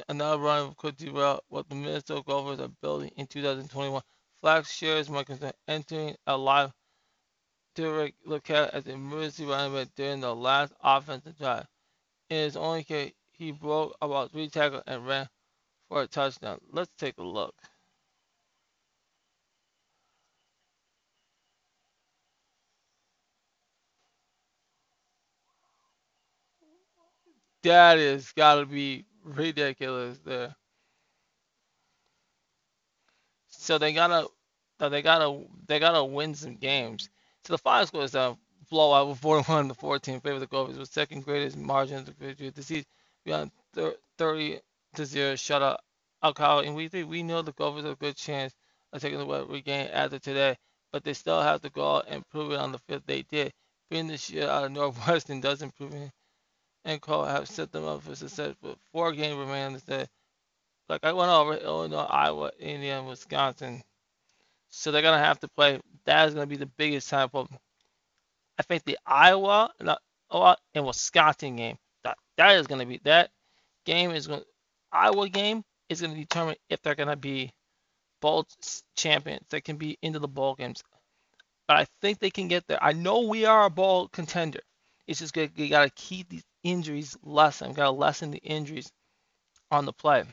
another 0.07 0.41
run 0.41 0.73
could 0.77 0.95
derail 0.95 1.41
what 1.49 1.67
the 1.67 1.75
Minnesota 1.75 2.23
Gophers 2.25 2.59
are 2.59 2.71
building 2.81 3.11
in 3.17 3.25
2021. 3.25 4.01
Flax 4.41 4.71
shares 4.71 5.09
my 5.09 5.23
concern 5.23 5.51
entering 5.67 6.15
a 6.27 6.37
live 6.37 6.71
look 7.77 8.49
at 8.49 8.73
as 8.73 8.87
emergency 8.87 9.45
running 9.45 9.73
back 9.73 9.89
during 9.95 10.21
the 10.21 10.35
last 10.35 10.73
offensive 10.83 11.37
drive. 11.37 11.67
In 12.29 12.37
his 12.37 12.57
only 12.57 12.83
case, 12.83 13.13
he 13.31 13.51
broke 13.51 13.95
about 14.01 14.31
three 14.31 14.49
tackles 14.49 14.83
and 14.87 15.05
ran 15.07 15.29
for 15.89 16.03
a 16.03 16.07
touchdown. 16.07 16.59
Let's 16.71 16.91
take 16.97 17.17
a 17.17 17.23
look. 17.23 17.55
that 27.65 27.97
is 27.97 28.31
got 28.33 28.55
to 28.55 28.65
be 28.65 29.05
ridiculous 29.23 30.19
there. 30.25 30.55
So 33.49 33.77
they 33.77 33.93
gotta, 33.93 34.27
they 34.79 35.01
gotta, 35.01 35.41
they 35.67 35.79
gotta 35.79 36.03
win 36.03 36.35
some 36.35 36.55
games. 36.55 37.09
So 37.45 37.53
the 37.53 37.57
final 37.59 37.85
score 37.87 38.03
is 38.03 38.15
a 38.15 38.37
blowout 38.69 39.07
with 39.07 39.19
41 39.19 39.69
to 39.69 39.73
14 39.75 40.19
favor 40.19 40.35
of 40.35 40.39
the 40.41 40.47
Gophers 40.47 40.77
with 40.77 40.91
second 40.91 41.23
greatest 41.23 41.57
margin 41.57 41.99
of 41.99 42.07
victory 42.15 42.49
the 42.49 42.63
season 42.63 42.85
beyond 43.23 43.51
30 44.17 44.59
to 44.95 45.05
zero 45.05 45.33
shutout 45.33 45.77
Alcoa. 46.23 46.65
And 46.65 46.75
we 46.75 46.87
think 46.87 47.09
we 47.09 47.23
know 47.23 47.41
the 47.41 47.51
Gophers 47.53 47.83
have 47.83 47.93
a 47.93 47.95
good 47.97 48.15
chance 48.15 48.53
of 48.91 49.01
taking 49.01 49.19
the 49.19 49.25
wet 49.25 49.47
regain 49.47 49.87
after 49.93 50.19
today, 50.19 50.57
but 50.91 51.03
they 51.03 51.13
still 51.13 51.41
have 51.41 51.61
to 51.61 51.69
go 51.69 51.97
out 51.97 52.05
and 52.07 52.27
prove 52.29 52.51
it 52.51 52.59
on 52.59 52.71
the 52.71 52.79
fifth. 52.79 53.05
They 53.05 53.21
did. 53.21 53.53
Being 53.89 54.07
the 54.07 54.17
shit 54.17 54.49
out 54.49 54.63
of 54.63 54.71
Northwestern 54.71 55.41
doesn't 55.41 55.75
prove 55.75 55.93
it 55.93 56.11
and 56.85 57.01
Cole 57.01 57.25
have 57.25 57.49
set 57.49 57.71
them 57.71 57.85
up 57.85 58.03
for 58.03 58.15
success 58.15 58.55
with 58.61 58.77
four 58.91 59.11
games 59.11 59.37
remaining 59.37 59.73
instead. 59.73 60.07
Like 60.87 61.03
I 61.03 61.13
went 61.13 61.31
over 61.31 61.55
Illinois, 61.55 62.03
Iowa, 62.03 62.51
Indiana, 62.59 63.03
Wisconsin. 63.07 63.83
So 64.77 64.91
they're 64.91 65.01
gonna 65.01 65.23
have 65.23 65.39
to 65.39 65.47
play. 65.47 65.79
That 66.05 66.27
is 66.27 66.33
gonna 66.33 66.47
be 66.47 66.57
the 66.57 66.65
biggest 66.65 67.09
time 67.09 67.29
for. 67.29 67.47
I 68.59 68.63
think 68.63 68.83
the 68.83 68.99
Iowa 69.05 69.71
uh, 69.85 69.95
uh, 70.29 70.55
and 70.73 70.85
Wisconsin 70.85 71.55
game. 71.55 71.77
That 72.03 72.17
that 72.37 72.57
is 72.57 72.67
gonna 72.67 72.85
be 72.85 72.99
that 73.05 73.31
game 73.85 74.11
is 74.11 74.27
gonna 74.27 74.43
Iowa 74.91 75.29
game 75.29 75.63
is 75.89 76.01
gonna 76.01 76.15
determine 76.15 76.57
if 76.69 76.81
they're 76.81 76.95
gonna 76.95 77.15
be 77.15 77.51
bowl 78.21 78.45
champions. 78.95 79.45
They 79.49 79.61
can 79.61 79.77
be 79.77 79.97
into 80.01 80.19
the 80.19 80.27
bowl 80.27 80.55
games. 80.55 80.83
But 81.67 81.77
I 81.77 81.87
think 82.01 82.19
they 82.19 82.29
can 82.29 82.47
get 82.47 82.67
there. 82.67 82.83
I 82.83 82.91
know 82.91 83.21
we 83.21 83.45
are 83.45 83.65
a 83.65 83.69
bowl 83.69 84.09
contender. 84.09 84.59
It's 85.07 85.19
just 85.19 85.33
good. 85.33 85.51
You 85.55 85.69
gotta 85.69 85.89
keep 85.91 86.29
these 86.29 86.43
injuries 86.63 87.17
lessen. 87.23 87.73
Got 87.73 87.85
to 87.85 87.91
lessen 87.91 88.31
the 88.31 88.39
injuries 88.39 88.91
on 89.71 89.85
the 89.85 89.93
play. 89.93 90.25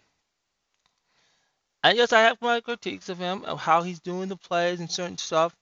And 1.85 1.97
yes, 1.99 2.13
I 2.13 2.23
have 2.23 2.41
my 2.43 2.61
critiques 2.61 3.09
of 3.09 3.19
him, 3.19 3.45
of 3.45 3.61
how 3.61 3.83
he's 3.83 4.01
doing 4.01 4.29
the 4.29 4.37
plays 4.37 4.81
and 4.81 4.91
certain 4.91 5.19
stuff, 5.19 5.55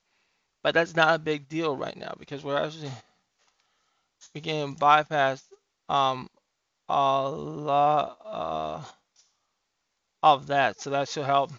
but 0.63 0.75
that's 0.75 0.97
not 0.97 1.15
a 1.15 1.19
big 1.19 1.49
deal 1.49 1.77
right 1.77 1.97
now 1.97 2.15
because 2.19 2.45
we're 2.45 2.59
actually 2.63 2.91
we 4.35 4.41
can 4.41 4.75
bypass 4.75 5.43
um, 5.89 6.29
a 6.89 7.29
lot 7.31 8.19
uh, 8.25 8.83
of 10.23 10.49
that. 10.49 10.81
So 10.81 10.91
that 10.91 11.09
should 11.09 11.25
help 11.27 11.53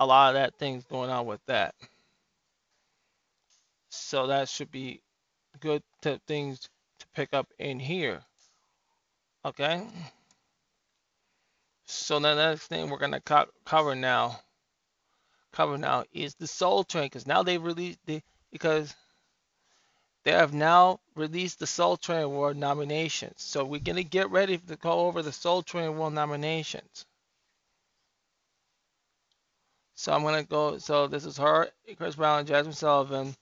a 0.00 0.06
lot 0.06 0.30
of 0.30 0.34
that 0.34 0.58
things 0.58 0.84
going 0.84 1.10
on 1.10 1.26
with 1.26 1.40
that. 1.46 1.74
So 3.90 4.28
that 4.28 4.48
should 4.48 4.70
be 4.70 5.02
good 5.60 5.82
to, 6.02 6.20
things 6.26 6.60
to 7.00 7.06
pick 7.14 7.34
up 7.34 7.48
in 7.58 7.80
here. 7.80 8.20
Okay. 9.44 9.86
So 11.90 12.18
the 12.20 12.34
next 12.34 12.66
thing 12.66 12.90
we're 12.90 12.98
gonna 12.98 13.20
co 13.20 13.46
cover 13.64 13.94
now, 13.94 14.40
cover 15.52 15.78
now 15.78 16.04
is 16.12 16.34
the 16.34 16.46
Soul 16.46 16.84
Train, 16.84 17.06
because 17.06 17.26
now 17.26 17.42
they've 17.42 17.62
released 17.62 17.98
the 18.04 18.22
because 18.52 18.94
they 20.24 20.32
have 20.32 20.52
now 20.52 21.00
released 21.14 21.58
the 21.58 21.66
Soul 21.66 21.96
Train 21.96 22.22
Award 22.24 22.58
nominations. 22.58 23.42
So 23.42 23.64
we're 23.64 23.80
gonna 23.80 24.02
get 24.02 24.30
ready 24.30 24.58
to 24.58 24.76
go 24.76 25.06
over 25.06 25.22
the 25.22 25.32
Soul 25.32 25.62
Train 25.62 25.86
Award 25.86 26.12
nominations. 26.12 27.06
So 29.94 30.12
I'm 30.12 30.22
gonna 30.22 30.44
go. 30.44 30.76
So 30.76 31.06
this 31.06 31.24
is 31.24 31.38
her, 31.38 31.70
Chris 31.96 32.16
Brown, 32.16 32.40
and 32.40 32.48
Jazmine 32.48 32.74
Sullivan 32.74 33.34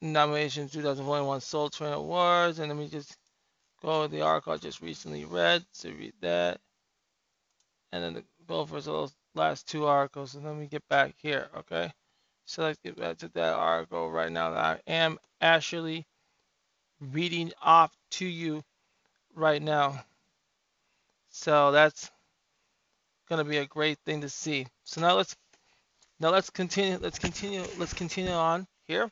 nominations 0.00 0.72
2021 0.72 1.40
Soul 1.40 1.70
Train 1.70 1.92
Awards, 1.92 2.58
and 2.58 2.68
let 2.68 2.76
me 2.76 2.88
just 2.88 3.16
go 3.80 4.02
to 4.02 4.08
the 4.08 4.22
article 4.22 4.52
I 4.52 4.56
just 4.56 4.80
recently 4.80 5.24
read 5.24 5.64
to 5.80 5.92
read 5.92 6.14
that. 6.22 6.60
And 7.92 8.02
then 8.02 8.14
the, 8.14 8.24
go 8.46 8.64
for 8.64 8.76
little 8.76 9.12
last 9.34 9.68
two 9.68 9.86
articles. 9.86 10.34
And 10.34 10.44
let 10.44 10.56
me 10.56 10.66
get 10.66 10.86
back 10.88 11.14
here, 11.16 11.48
okay? 11.58 11.92
So 12.44 12.62
let's 12.62 12.78
get 12.82 12.96
back 12.98 13.18
to 13.18 13.28
that 13.28 13.54
article 13.54 14.10
right 14.10 14.32
now 14.32 14.50
that 14.50 14.64
I 14.64 14.90
am 14.90 15.18
actually 15.40 16.06
reading 17.00 17.52
off 17.62 17.92
to 18.12 18.26
you 18.26 18.62
right 19.34 19.62
now. 19.62 20.04
So 21.30 21.72
that's 21.72 22.10
gonna 23.28 23.44
be 23.44 23.58
a 23.58 23.66
great 23.66 23.98
thing 24.04 24.20
to 24.20 24.28
see. 24.28 24.66
So 24.84 25.00
now 25.00 25.14
let's 25.14 25.34
now 26.20 26.30
let's 26.30 26.50
continue. 26.50 26.98
Let's 26.98 27.18
continue. 27.18 27.64
Let's 27.78 27.94
continue 27.94 28.32
on 28.32 28.66
here. 28.84 29.10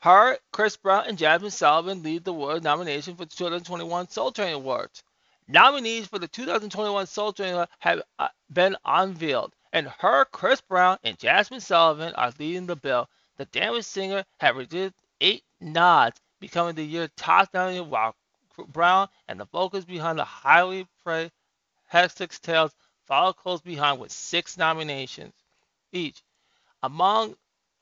Hart, 0.00 0.38
Chris 0.52 0.76
Brown, 0.76 1.06
and 1.08 1.18
Jazmine 1.18 1.50
Sullivan 1.50 2.02
lead 2.02 2.24
the 2.24 2.30
award 2.30 2.62
nomination 2.62 3.16
for 3.16 3.24
the 3.24 3.34
2021 3.34 4.08
Soul 4.08 4.30
Train 4.30 4.54
Awards. 4.54 5.02
Nominees 5.50 6.06
for 6.06 6.18
the 6.18 6.28
2021 6.28 7.06
Soul 7.06 7.32
Train 7.32 7.64
have 7.78 8.02
uh, 8.18 8.28
been 8.52 8.76
unveiled, 8.84 9.54
and 9.72 9.88
her, 9.98 10.26
Chris 10.26 10.60
Brown, 10.60 10.98
and 11.02 11.18
Jazmine 11.18 11.62
Sullivan 11.62 12.12
are 12.14 12.32
leading 12.38 12.66
the 12.66 12.76
bill. 12.76 13.08
The 13.38 13.46
damaged 13.46 13.86
singer 13.86 14.24
has 14.40 14.54
received 14.54 14.94
eight 15.22 15.44
nods, 15.58 16.20
becoming 16.38 16.74
the 16.74 16.84
year's 16.84 17.08
top 17.16 17.48
nominated, 17.54 17.88
while 17.88 18.14
Brown 18.68 19.08
and 19.26 19.40
the 19.40 19.46
vocals 19.46 19.86
behind 19.86 20.18
the 20.18 20.24
highly 20.24 20.86
praised 21.02 21.32
Hextech 21.90 22.38
Tales 22.40 22.74
follow 23.06 23.32
close 23.32 23.62
behind 23.62 24.00
with 24.00 24.12
six 24.12 24.58
nominations 24.58 25.32
each. 25.92 26.22
Among 26.82 27.36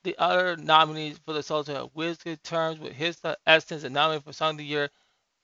the 0.04 0.16
other 0.18 0.56
nominees 0.56 1.18
for 1.18 1.32
the 1.32 1.42
Soul 1.42 1.64
Train, 1.64 1.90
Wizkid 1.96 2.38
Tems 2.44 2.78
with 2.78 2.92
his 2.92 3.20
Essence 3.44 3.82
and 3.82 3.94
nominated 3.94 4.24
for 4.24 4.32
Song 4.32 4.52
of 4.52 4.58
the 4.58 4.64
Year, 4.64 4.88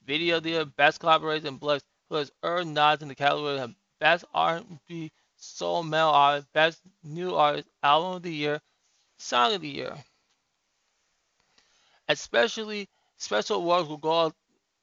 Video 0.07 0.37
of 0.37 0.45
the 0.45 0.51
Year, 0.51 0.65
Best 0.65 1.01
Collaboration, 1.01 1.49
and 1.49 1.61
Bless, 1.61 1.83
who 2.13 2.19
has 2.19 2.31
earned 2.43 2.75
nods 2.75 3.01
in 3.01 3.09
the 3.09 3.15
category 3.15 3.59
of 3.59 3.75
Best 3.99 4.27
R&B 4.35 5.11
Soul 5.39 5.83
Male 5.83 6.09
Artist, 6.09 6.53
Best 6.53 6.83
New 7.03 7.35
Artist, 7.35 7.67
Album 7.83 8.17
of 8.17 8.23
the 8.23 8.31
Year, 8.31 8.61
Song 9.17 9.55
of 9.55 9.63
the 9.63 9.69
Year. 9.69 9.97
Especially 12.09 12.87
special 13.17 13.57
awards 13.57 13.89
will 13.89 13.97
go 13.97 14.25
out 14.25 14.37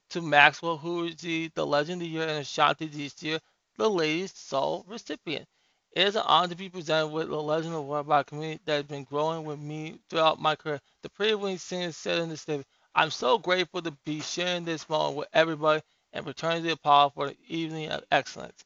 to 0.10 0.24
Maxwell, 0.24 0.78
who 0.78 1.04
received 1.04 1.54
the 1.54 1.68
Legend 1.68 2.02
of 2.02 2.08
the 2.08 2.08
Year 2.08 2.28
and 2.28 2.39
Ashanti 2.39 2.88
this 2.88 3.22
year, 3.22 3.38
the 3.78 3.88
Ladies 3.88 4.34
Soul 4.36 4.84
recipient. 4.88 5.48
It 5.92 6.08
is 6.08 6.15
an 6.15 6.24
honor 6.26 6.48
to 6.48 6.56
be 6.56 6.70
presented 6.70 7.10
with 7.10 7.30
the 7.30 7.39
Legend 7.39 7.76
Award 7.76 8.08
by 8.08 8.22
a 8.22 8.24
community 8.24 8.62
that 8.65 8.76
has 8.76 8.86
been 8.86 9.04
growing 9.04 9.46
with 9.46 9.60
me 9.60 10.00
throughout 10.10 10.42
my 10.42 10.56
career. 10.56 10.82
The 11.04 11.10
pretty 11.10 11.36
wing 11.36 11.60
singer 11.60 11.92
said 11.92 12.18
in 12.18 12.30
the 12.30 12.38
statement, 12.38 12.68
I'm 12.96 13.12
so 13.12 13.38
grateful 13.38 13.84
to 13.84 13.92
be 14.04 14.20
sharing 14.22 14.65
this 14.65 14.89
moment 14.89 15.18
with 15.18 15.28
everybody 15.32 15.84
and 16.13 16.26
returning 16.26 16.63
to 16.63 16.67
the 16.67 16.74
Apollo 16.74 17.12
for 17.15 17.28
the 17.28 17.38
evening 17.48 17.89
of 17.89 18.04
excellence. 18.12 18.63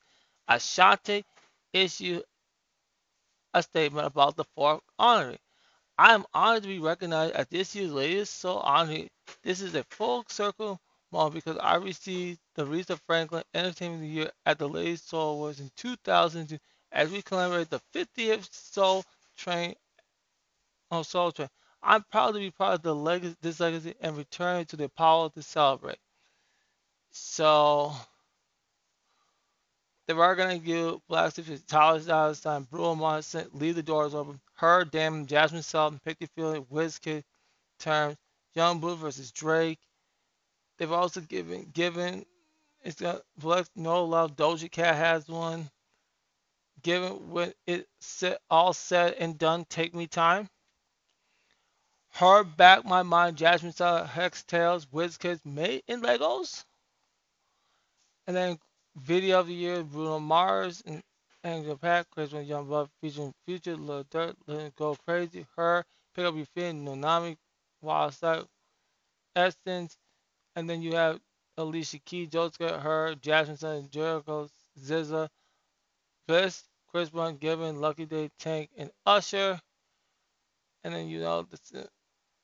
Ashanti 0.48 1.24
issued 1.74 2.24
a 3.54 3.64
statement 3.64 4.08
about 4.08 4.36
the 4.36 4.46
fourth 4.56 4.82
honorary. 4.98 5.40
I 5.98 6.14
am 6.14 6.26
honored 6.34 6.64
to 6.64 6.70
be 6.70 6.80
recognized 6.80 7.36
at 7.36 7.50
this 7.50 7.76
year's 7.76 7.92
latest 7.92 8.40
Soul 8.40 8.60
Honorary. 8.60 9.10
This 9.44 9.62
is 9.62 9.76
a 9.76 9.84
full 9.92 10.26
circle 10.28 10.80
moment 11.12 11.36
because 11.36 11.58
I 11.62 11.76
received 11.76 12.40
the 12.56 12.66
Aretha 12.66 13.00
Franklin 13.06 13.44
Entertainment 13.54 14.02
of 14.02 14.08
the 14.08 14.14
Year 14.14 14.32
at 14.46 14.58
the 14.58 14.68
latest 14.68 15.10
Soul 15.10 15.36
Awards 15.36 15.60
in 15.60 15.70
2002 15.76 16.58
as 16.92 17.12
we 17.12 17.22
commemorate 17.22 17.70
the 17.70 17.82
50th 17.94 18.52
Soul 18.52 19.04
Train 19.38 19.76
on 20.90 21.04
Soul 21.04 21.32
Train. 21.32 21.50
I'm 21.84 22.04
proud 22.12 22.32
to 22.32 22.40
be 22.40 22.52
part 22.52 22.76
of 22.76 22.82
the 22.82 22.96
legacy, 22.96 23.36
this 23.42 23.60
legacy 23.60 23.94
and 24.02 24.18
return 24.18 24.66
to 24.66 24.76
the 24.78 24.86
Apollo 24.86 25.30
to 25.30 25.44
celebrate. 25.44 26.00
So 27.16 27.94
they 30.08 30.14
were 30.14 30.36
gonna 30.36 30.58
give 30.58 31.06
Black 31.08 31.32
Steve 31.32 31.66
Tyler 31.68 32.00
Dallas 32.00 32.42
time, 32.42 32.64
Bruno 32.64 32.96
Mars, 32.96 33.36
leave 33.54 33.76
the 33.76 33.84
doors 33.84 34.16
open. 34.16 34.42
Her, 34.56 34.84
Damn, 34.84 35.28
Jazmine 35.28 35.64
Sullivan, 35.64 36.00
Pick 36.04 36.20
Your 36.20 36.30
Feeling, 36.36 36.66
Wizkid, 36.66 37.24
Tems, 37.78 38.18
Young 38.56 38.80
Blue 38.80 38.96
versus 38.96 39.32
Drake. 39.32 39.80
They've 40.78 40.92
also 40.92 41.22
given 41.22 41.70
given 41.72 42.26
it's 42.82 43.00
got 43.00 43.22
Black 43.38 43.68
No 43.76 44.06
Love. 44.06 44.36
Doja 44.36 44.70
Cat 44.72 44.96
has 44.96 45.28
one. 45.28 45.70
Giveon 46.82 47.28
when 47.28 47.54
it 47.68 47.88
all 48.50 48.74
said 48.74 49.14
and 49.14 49.38
done, 49.38 49.66
take 49.66 49.94
me 49.94 50.08
time. 50.08 50.50
Her 52.10 52.44
back 52.44 52.86
my 52.86 53.04
mind, 53.04 53.38
Jazmine 53.38 53.74
Sullivan, 53.74 54.08
Hex 54.08 54.44
Tales, 54.44 54.88
Wizkids, 54.88 55.46
made 55.46 55.84
in 55.88 56.02
Lagos. 56.02 56.66
And 58.28 58.36
then 58.36 58.58
video 58.96 59.40
of 59.40 59.48
the 59.48 59.54
year, 59.54 59.84
Bruno 59.84 60.20
Mars 60.20 60.82
and 60.86 61.02
Angel 61.44 61.78
Pack, 61.78 62.10
Christmas 62.12 62.48
Young 62.48 62.70
Love 62.70 62.90
featuring 63.02 63.34
Future, 63.46 63.76
Lil 63.76 64.06
Durk, 64.06 64.36
Let 64.48 64.76
Go 64.76 64.96
Crazy, 65.06 65.46
Her, 65.58 65.84
Pick 66.16 66.26
Up 66.26 66.36
Your 66.36 66.46
Feet, 66.46 66.74
Normani, 66.74 67.36
Wild 67.82 68.14
Side, 68.14 68.46
Essence, 69.36 69.98
and 70.56 70.70
then 70.70 70.82
you 70.82 70.96
have 70.96 71.20
Alicia 71.58 72.00
Keys, 72.00 72.30
Joska, 72.30 72.82
Her, 72.82 73.16
Jasmine 73.16 73.58
Sun, 73.58 73.90
Jericho, 73.92 74.48
Zizza, 74.80 75.30
Bliss, 76.28 76.64
Chris 76.90 77.10
Brown, 77.10 77.38
Giveon, 77.38 77.80
Lucky 77.80 78.06
Daye, 78.06 78.30
Tank, 78.40 78.70
and 78.78 78.90
Usher. 79.06 79.60
And 80.84 80.94
then 80.94 81.08
you 81.08 81.20
know 81.20 81.44
the 81.44 81.90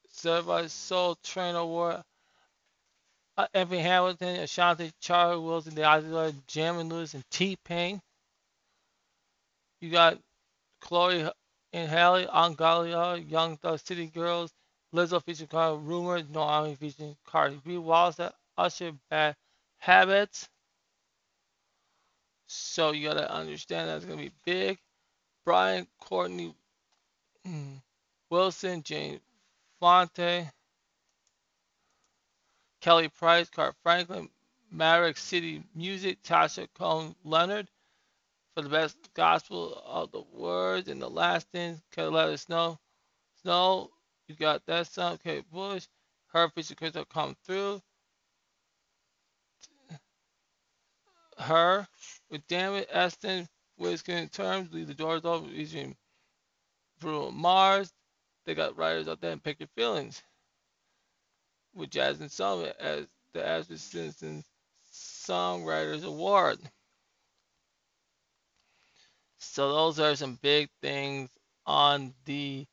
Certified 0.10 0.72
Soul 0.72 1.16
Train 1.24 1.56
Award. 1.56 2.02
Uh, 3.40 3.48
Anthony 3.54 3.80
Hamilton, 3.80 4.36
Ashanti, 4.42 4.92
Charlie 5.00 5.40
Wilson, 5.40 5.74
The 5.74 5.84
Ozzy 5.84 6.34
Jammin' 6.48 6.90
Lewis, 6.90 7.14
and 7.14 7.24
T-Pain. 7.32 8.02
You 9.80 9.90
got 9.90 10.20
Chloe 10.82 11.32
and 11.72 11.90
Halle, 11.90 12.28
Angalia, 12.28 13.32
Young 13.32 13.56
Thug 13.56 13.80
City 13.80 14.08
Girls, 14.08 14.52
Lizzo 14.94 15.24
featuring 15.24 15.48
Cardi, 15.48 15.82
Rumor, 15.82 16.22
Normani 16.24 16.78
featuring 16.78 17.16
Cardi 17.26 17.62
B, 17.64 17.78
Wallace, 17.78 18.20
Usher, 18.58 18.92
Bad 19.10 19.38
Habits. 19.78 20.50
So 22.48 22.92
you 22.92 23.08
gotta 23.08 23.34
understand 23.34 23.88
that's 23.88 24.04
gonna 24.04 24.18
be 24.18 24.32
big. 24.44 24.80
Brian 25.46 25.88
Courtney 26.02 26.54
hmm, 27.46 27.76
Wilson, 28.30 28.84
James 28.84 29.22
Fortune, 29.80 30.52
Kelly 32.82 33.10
Price, 33.10 33.50
Kirk 33.50 33.76
Franklin, 33.84 34.30
Maverick 34.72 35.18
City 35.18 35.64
Music, 35.76 36.22
Tasha 36.24 36.68
Cobbs 36.78 37.16
Leonard 37.24 37.70
for 38.56 38.62
the 38.62 38.70
best 38.70 38.98
gospel 39.14 39.82
of 39.86 40.12
the 40.12 40.22
words 40.34 40.88
and 40.88 41.02
the 41.02 41.10
last 41.10 41.50
thing. 41.52 41.82
Can 41.92 42.12
let 42.12 42.30
us 42.30 42.50
know. 42.50 42.80
Snow, 43.42 43.90
you 44.28 44.36
got 44.36 44.66
that 44.66 44.88
song. 44.88 45.18
Kate 45.24 45.50
Bush, 45.52 45.88
her 46.34 46.50
feature 46.50 46.76
Crystal 46.76 47.06
come 47.06 47.36
through. 47.46 47.82
Her 51.38 51.88
with 52.30 52.46
Damn 52.48 52.76
It, 52.76 52.90
Aston, 52.94 53.48
Wisconsin 53.78 54.30
Tems, 54.30 54.74
leave 54.74 54.88
the 54.88 54.94
doors 54.94 55.24
open, 55.24 55.50
using 55.52 55.96
Bruno 57.00 57.32
Mars. 57.32 57.94
They 58.46 58.56
got 58.56 58.78
writers 58.78 59.08
out 59.08 59.22
there 59.22 59.32
and 59.32 59.44
pick 59.44 59.60
your 59.60 59.70
feelings. 59.76 60.22
With 61.76 61.92
Jazmine 61.92 62.32
Sullivan 62.32 62.74
as 62.80 63.06
the 63.34 63.46
Ashley 63.46 63.78
Simpson 63.78 64.44
Songwriters 64.92 66.04
Award. 66.04 66.60
So 69.38 69.72
those 69.74 70.00
are 70.00 70.16
some 70.16 70.40
big 70.42 70.70
things 70.82 71.30
on 71.66 72.14
the 72.26 72.66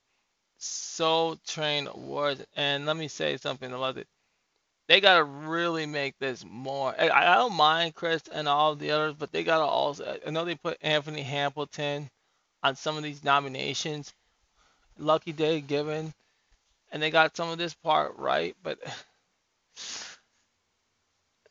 Soul 0.59 1.37
Train 1.47 1.87
Awards. 1.87 2.45
And 2.57 2.87
let 2.87 2.97
me 2.97 3.09
say 3.09 3.37
something 3.37 3.73
about 3.73 3.99
it. 3.99 4.09
They 4.89 5.01
gotta 5.01 5.25
really 5.25 5.87
make 5.87 6.17
this 6.19 6.45
more. 6.45 6.95
I, 6.99 7.09
I 7.11 7.35
don't 7.37 7.55
mind 7.55 7.95
Chris 7.95 8.23
and 8.33 8.47
all 8.47 8.77
the 8.77 8.93
others, 8.93 9.15
but 9.19 9.33
they 9.33 9.43
gotta 9.43 9.65
also. 9.65 10.19
I 10.25 10.31
know 10.31 10.45
they 10.45 10.55
put 10.55 10.79
Anthony 10.81 11.23
Hamilton 11.23 12.09
on 12.63 12.77
some 12.77 12.97
of 12.97 13.03
these 13.03 13.25
nominations. 13.25 14.13
Lucky 14.99 15.33
Daye 15.33 15.61
Giveon, 15.61 16.13
and 16.93 17.03
they 17.03 17.11
got 17.11 17.37
some 17.37 17.49
of 17.51 17.59
this 17.59 17.75
part 17.75 18.17
right, 18.17 18.57
but 18.63 18.79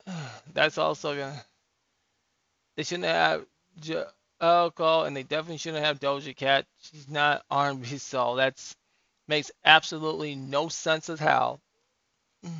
that's 0.53 0.77
also 0.77 1.15
gonna. 1.15 1.43
They 2.75 2.83
shouldn't 2.83 3.05
have 3.05 3.45
alcohol, 4.41 5.05
and 5.05 5.15
they 5.15 5.23
definitely 5.23 5.57
shouldn't 5.57 5.85
have 5.85 5.99
Doja 5.99 6.35
Cat. 6.35 6.65
She's 6.81 7.09
not 7.09 7.43
R&B 7.49 7.85
soul. 7.97 8.35
That's 8.35 8.75
makes 9.27 9.51
absolutely 9.63 10.35
no 10.35 10.67
sense 10.67 11.09
at 11.09 11.19
how. 11.19 11.59
Because 12.41 12.59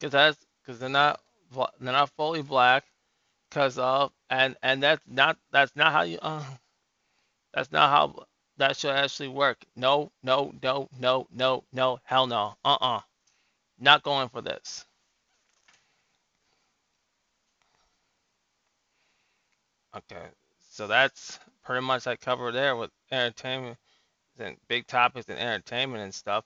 that's 0.12 0.38
because 0.62 0.78
they're 0.80 0.88
not 0.88 1.20
they're 1.80 1.92
not 1.92 2.10
fully 2.10 2.42
black. 2.42 2.84
Because 3.48 3.78
of 3.78 4.12
and 4.30 4.56
and 4.62 4.82
that's 4.82 5.02
not 5.06 5.36
that's 5.50 5.76
not 5.76 5.92
how 5.92 6.02
you 6.02 6.18
uh, 6.20 6.44
that's 7.52 7.70
not 7.70 7.90
how 7.90 8.26
that 8.58 8.76
should 8.76 8.90
actually 8.90 9.28
work. 9.28 9.64
No, 9.76 10.10
no, 10.22 10.52
no, 10.62 10.88
no, 10.98 11.26
no, 11.32 11.64
no, 11.72 12.00
hell 12.04 12.26
no. 12.26 12.54
Uh-uh. 12.64 13.00
Not 13.78 14.02
going 14.02 14.28
for 14.28 14.40
this. 14.40 14.84
Okay, 19.94 20.24
so 20.70 20.86
that's 20.86 21.38
pretty 21.64 21.84
much 21.84 22.06
I 22.06 22.16
cover 22.16 22.50
there 22.50 22.76
with 22.76 22.90
entertainment 23.10 23.76
and 24.38 24.56
big 24.68 24.86
topics 24.86 25.28
and 25.28 25.38
entertainment 25.38 26.02
and 26.02 26.14
stuff. 26.14 26.44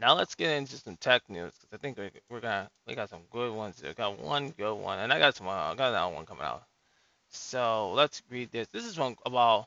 Now 0.00 0.14
let's 0.14 0.34
get 0.34 0.56
into 0.56 0.76
some 0.76 0.96
tech 0.96 1.22
news 1.28 1.52
because 1.54 1.72
I 1.72 1.76
think 1.78 1.98
we, 1.98 2.10
we're 2.30 2.40
gonna 2.40 2.70
we 2.86 2.94
got 2.94 3.10
some 3.10 3.22
good 3.30 3.52
ones. 3.52 3.82
We 3.82 3.92
got 3.94 4.18
one 4.18 4.50
good 4.50 4.74
one, 4.74 4.98
and 5.00 5.12
I 5.12 5.18
got 5.18 5.34
some. 5.34 5.48
Uh, 5.48 5.52
I 5.52 5.74
got 5.74 5.90
another 5.90 6.14
one 6.14 6.26
coming 6.26 6.44
out. 6.44 6.64
So 7.30 7.92
let's 7.92 8.22
read 8.30 8.50
this. 8.52 8.68
This 8.68 8.84
is 8.84 8.98
one 8.98 9.16
about 9.26 9.66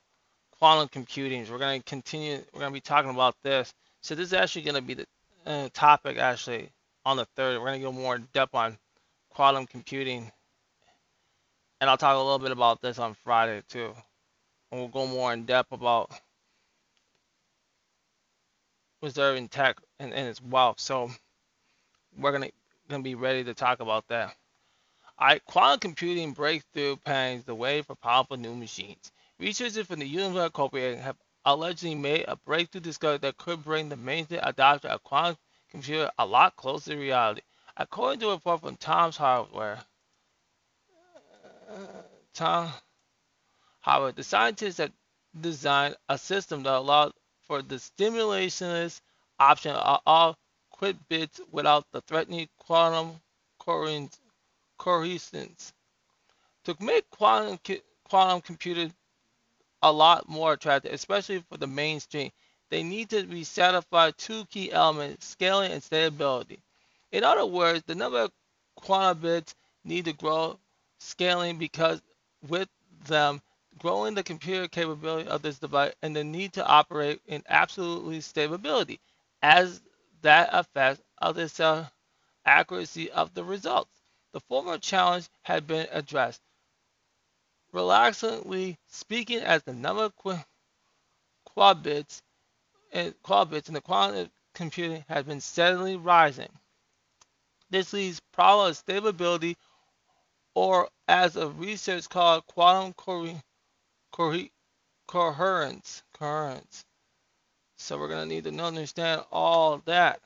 quantum 0.60 0.88
computing. 0.90 1.50
We're 1.50 1.58
gonna 1.58 1.82
continue. 1.82 2.44
We're 2.54 2.62
gonna 2.62 2.72
be 2.72 2.82
talking 2.82 3.12
about 3.12 3.36
this. 3.44 3.74
So 4.02 4.16
this 4.16 4.28
is 4.28 4.34
actually 4.34 4.64
gonna 4.64 4.82
be 4.82 4.96
the 4.96 5.06
uh, 5.46 5.70
topic 5.74 6.18
actually 6.18 6.70
on 7.06 7.18
the 7.18 7.26
third. 7.36 7.60
We're 7.60 7.68
gonna 7.68 7.80
go 7.80 7.92
more 7.92 8.16
in 8.16 8.28
depth 8.34 8.56
on 8.56 8.78
quantum 9.30 9.68
computing, 9.68 10.32
and 11.80 11.90
I'll 11.90 11.98
talk 11.98 12.16
a 12.16 12.18
little 12.18 12.40
bit 12.40 12.52
about 12.52 12.82
this 12.82 13.00
on 13.00 13.14
Friday 13.24 13.62
too. 13.70 13.94
And 14.72 14.82
we'll 14.82 14.90
go 14.90 15.08
more 15.08 15.34
in 15.34 15.46
depth 15.46 15.72
about 15.72 16.12
reserving 19.02 19.48
tech 19.50 19.78
and, 20.00 20.14
and 20.14 20.28
its 20.28 20.42
wealth. 20.42 20.80
So 20.80 21.12
we're 22.18 22.32
gonna 22.32 22.50
gonna 22.90 23.04
be 23.04 23.16
ready 23.16 23.44
to 23.44 23.54
talk 23.54 23.80
about 23.80 24.08
that. 24.08 24.36
Alright, 25.20 25.44
quantum 25.46 25.80
computing 25.80 26.32
breakthrough 26.32 26.96
paves 26.98 27.44
the 27.44 27.56
way 27.56 27.82
for 27.82 27.96
powerful 27.96 28.38
new 28.38 28.56
machines. 28.56 29.12
Researchers 29.40 29.86
from 29.86 30.00
the 30.00 30.08
University 30.08 30.46
of 30.48 30.54
Corporation 30.54 31.00
have 31.00 31.16
allegedly 31.46 31.94
made 31.94 32.26
a 32.28 32.36
breakthrough 32.36 32.82
discovery 32.82 33.20
that 33.20 33.38
could 33.38 33.64
bring 33.64 33.88
the 33.88 33.96
mainstream 33.96 34.42
adoption 34.44 34.90
of 34.90 35.04
quantum 35.04 35.38
computing 35.70 36.10
a 36.18 36.26
lot 36.26 36.56
closer 36.56 36.92
to 36.92 36.98
reality. 36.98 37.42
According 37.76 38.20
to 38.22 38.30
a 38.30 38.34
report 38.34 38.62
from 38.62 38.78
Tom's 38.78 39.16
Hardware, 39.16 39.80
uh, 41.70 41.76
Tom 42.34 42.72
Howard, 43.82 44.16
the 44.16 44.24
scientists 44.24 44.78
have 44.78 44.92
designed 45.40 45.96
a 46.10 46.18
system 46.18 46.64
that 46.64 46.74
allows 46.74 47.14
for 47.46 47.62
the 47.62 47.76
stimulationless 47.76 49.02
option 49.40 49.76
of 49.76 50.00
all 50.08 50.36
qubit 50.74 50.98
bits 51.10 51.40
without 51.52 51.86
the 51.92 52.02
threatening 52.02 52.50
quantum 52.58 53.22
coherence. 53.60 54.20
To 56.64 56.76
make 56.80 57.08
quantum, 57.12 57.60
quantum 58.04 58.42
computers 58.42 58.92
a 59.82 59.92
lot 59.92 60.28
more 60.28 60.54
attractive, 60.54 60.94
especially 60.94 61.44
for 61.50 61.58
the 61.58 61.68
mainstream, 61.68 62.32
they 62.70 62.84
need 62.84 63.10
to 63.10 63.24
be 63.24 63.44
satisfied 63.44 64.18
two 64.18 64.46
key 64.46 64.72
elements, 64.72 65.26
scaling 65.26 65.72
and 65.72 65.84
stability. 65.84 66.60
In 67.12 67.24
other 67.24 67.46
words, 67.46 67.84
the 67.86 67.96
number 67.96 68.20
of 68.20 68.32
quantum 68.76 69.20
bits 69.20 69.56
need 69.84 70.06
to 70.06 70.14
grow 70.14 70.60
scaling 71.00 71.58
because 71.58 72.02
with 72.48 72.70
them 73.08 73.42
growing 73.78 74.16
the 74.16 74.24
computer 74.24 74.68
capability 74.68 75.30
of 75.30 75.42
this 75.42 75.60
device 75.60 75.94
and 76.02 76.16
the 76.16 76.24
need 76.24 76.54
to 76.54 76.66
operate 76.66 77.22
in 77.28 77.44
absolutely 77.48 78.22
stability 78.22 79.00
as 79.42 79.82
that 80.22 80.50
affects 80.52 81.02
other 81.22 81.48
cell 81.48 81.90
accuracy 82.46 83.12
of 83.12 83.34
the 83.34 83.44
results. 83.44 83.92
The 84.34 84.40
former 84.42 84.78
challenge 84.78 85.30
had 85.44 85.68
been 85.68 85.88
addressed. 85.92 86.42
Relaxingly 87.74 88.78
speaking, 88.88 89.40
as 89.40 89.64
the 89.64 89.74
number 89.74 90.06
of 90.06 90.16
qu- 90.16 90.40
qubits 91.58 92.22
and 92.94 93.14
qubits 93.24 93.68
in 93.68 93.76
the 93.76 93.82
quantum 93.82 94.30
computing 94.56 95.06
has 95.10 95.26
been 95.26 95.42
steadily 95.42 95.98
rising. 95.98 96.50
This 97.70 97.94
leaves 97.94 98.22
problem 98.34 98.70
of 98.70 98.78
stability, 98.78 99.58
or 100.56 100.90
as 101.08 101.36
a 101.36 101.50
research 101.50 102.10
called 102.10 102.48
quantum 102.48 102.94
coherence. 102.94 104.52
Coherence. 105.08 106.86
So 107.78 107.98
we're 107.98 108.10
going 108.10 108.28
to 108.28 108.36
need 108.36 108.46
to 108.46 108.64
understand 108.64 109.24
all 109.32 109.82
that. 109.86 110.20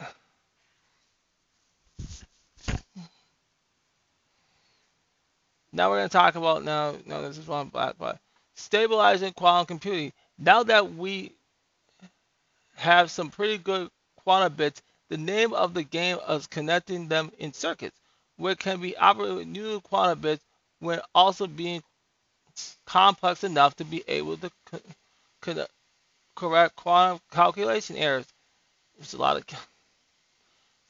Now 5.74 5.90
we're 5.90 6.00
going 6.00 6.10
to 6.10 6.14
talk 6.14 6.36
about 6.36 6.64
now. 6.64 6.96
No, 7.06 7.22
this 7.22 7.38
is 7.38 7.48
one 7.48 7.70
black 7.70 7.96
but 7.98 8.20
stabilizing 8.56 9.34
quantum 9.34 9.66
computing. 9.66 10.12
Now 10.38 10.64
that 10.64 10.94
we 10.94 11.34
have 12.76 13.12
some 13.12 13.30
pretty 13.30 13.58
good 13.58 13.90
quantum 14.24 14.54
bits, 14.54 14.82
the 15.10 15.18
name 15.18 15.54
of 15.54 15.74
the 15.74 15.84
game 15.84 16.18
is 16.30 16.48
connecting 16.48 17.08
them 17.08 17.32
in 17.40 17.54
circuits, 17.54 17.98
where 18.38 18.56
can 18.56 18.82
be 18.82 18.98
operated 18.98 19.38
with 19.38 19.48
new 19.48 19.80
quantum 19.82 20.20
bits 20.20 20.44
when 20.80 21.00
also 21.16 21.48
being 21.48 21.84
complex 22.86 23.44
enough 23.44 23.76
to 23.78 23.86
be 23.86 24.04
able 24.08 24.38
to 24.38 24.52
co 25.42 25.66
correct 26.36 26.76
quantum 26.76 27.20
calculation 27.32 27.96
errors. 27.96 28.28
There's 28.98 29.14
a 29.14 29.18
lot 29.18 29.38
of 29.38 29.46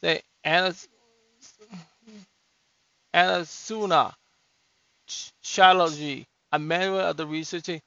say 0.01 0.21
Anas, 0.43 0.87
Anasuna 3.13 4.13
Chatterjee, 5.41 6.27
a 6.51 6.59
manual 6.59 6.99
of 6.99 7.17
the 7.17 7.25
researching. 7.27 7.81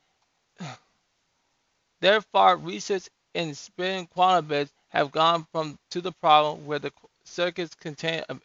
Therefore, 2.00 2.56
research 2.56 3.08
in 3.34 3.54
spinning 3.54 4.06
quantum 4.06 4.46
bits 4.46 4.72
have 4.88 5.10
gone 5.10 5.46
from 5.52 5.78
to 5.90 6.00
the 6.00 6.12
problem 6.12 6.66
where 6.66 6.78
the 6.78 6.92
circuits 7.24 7.74
contain 7.74 8.22
an 8.28 8.40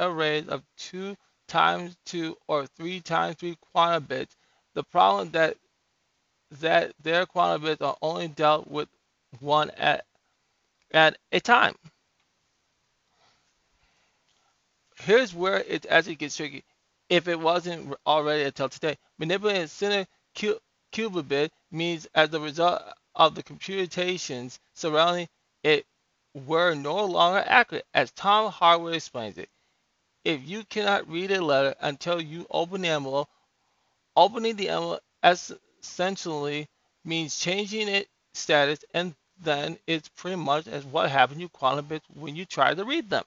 array 0.00 0.44
of 0.48 0.62
two 0.76 1.16
times 1.48 1.96
two 2.04 2.36
or 2.48 2.66
three 2.66 3.00
times 3.00 3.36
three 3.36 3.56
quantum 3.72 4.04
bits 4.04 4.36
the 4.74 4.82
problem 4.82 5.30
that 5.32 5.56
that 6.60 6.92
their 7.02 7.26
quantum 7.26 7.62
bits 7.62 7.82
are 7.82 7.96
only 8.02 8.28
dealt 8.28 8.66
with 8.68 8.88
one 9.40 9.70
at 9.70 10.04
at 10.92 11.16
a 11.32 11.40
time. 11.40 11.74
Here's 14.96 15.34
where 15.34 15.58
it 15.58 15.86
actually 15.88 16.16
gets 16.16 16.36
tricky. 16.36 16.64
If 17.12 17.28
it 17.28 17.38
wasn't 17.38 17.94
already 18.06 18.44
until 18.44 18.70
today, 18.70 18.96
manipulating 19.18 19.66
center 19.66 20.06
qubit 20.34 21.50
means 21.70 22.06
as 22.14 22.32
a 22.32 22.40
result 22.40 22.82
of 23.14 23.34
the 23.34 23.42
computations 23.42 24.58
surrounding 24.72 25.28
it 25.62 25.86
were 26.32 26.74
no 26.74 27.04
longer 27.04 27.44
accurate, 27.46 27.86
as 27.92 28.10
Tom 28.12 28.50
Hardware 28.50 28.94
explains 28.94 29.36
it. 29.36 29.50
If 30.24 30.48
you 30.48 30.64
cannot 30.64 31.06
read 31.06 31.30
a 31.32 31.44
letter 31.44 31.74
until 31.80 32.18
you 32.18 32.46
open 32.50 32.80
the 32.80 32.88
envelope 32.88 33.28
Opening 34.16 34.56
the 34.56 34.70
envelope 34.70 35.02
essentially 35.22 36.68
means 37.04 37.38
changing 37.38 37.88
its 37.88 38.08
status, 38.32 38.84
and 38.94 39.14
then 39.38 39.78
it's 39.86 40.08
pretty 40.08 40.36
much 40.36 40.66
as 40.66 40.84
what 40.86 41.10
happens 41.10 41.40
to 41.40 41.48
quantum 41.50 41.86
bits 41.86 42.06
when 42.14 42.36
you 42.36 42.46
try 42.46 42.72
to 42.74 42.84
read 42.84 43.10
them. 43.10 43.24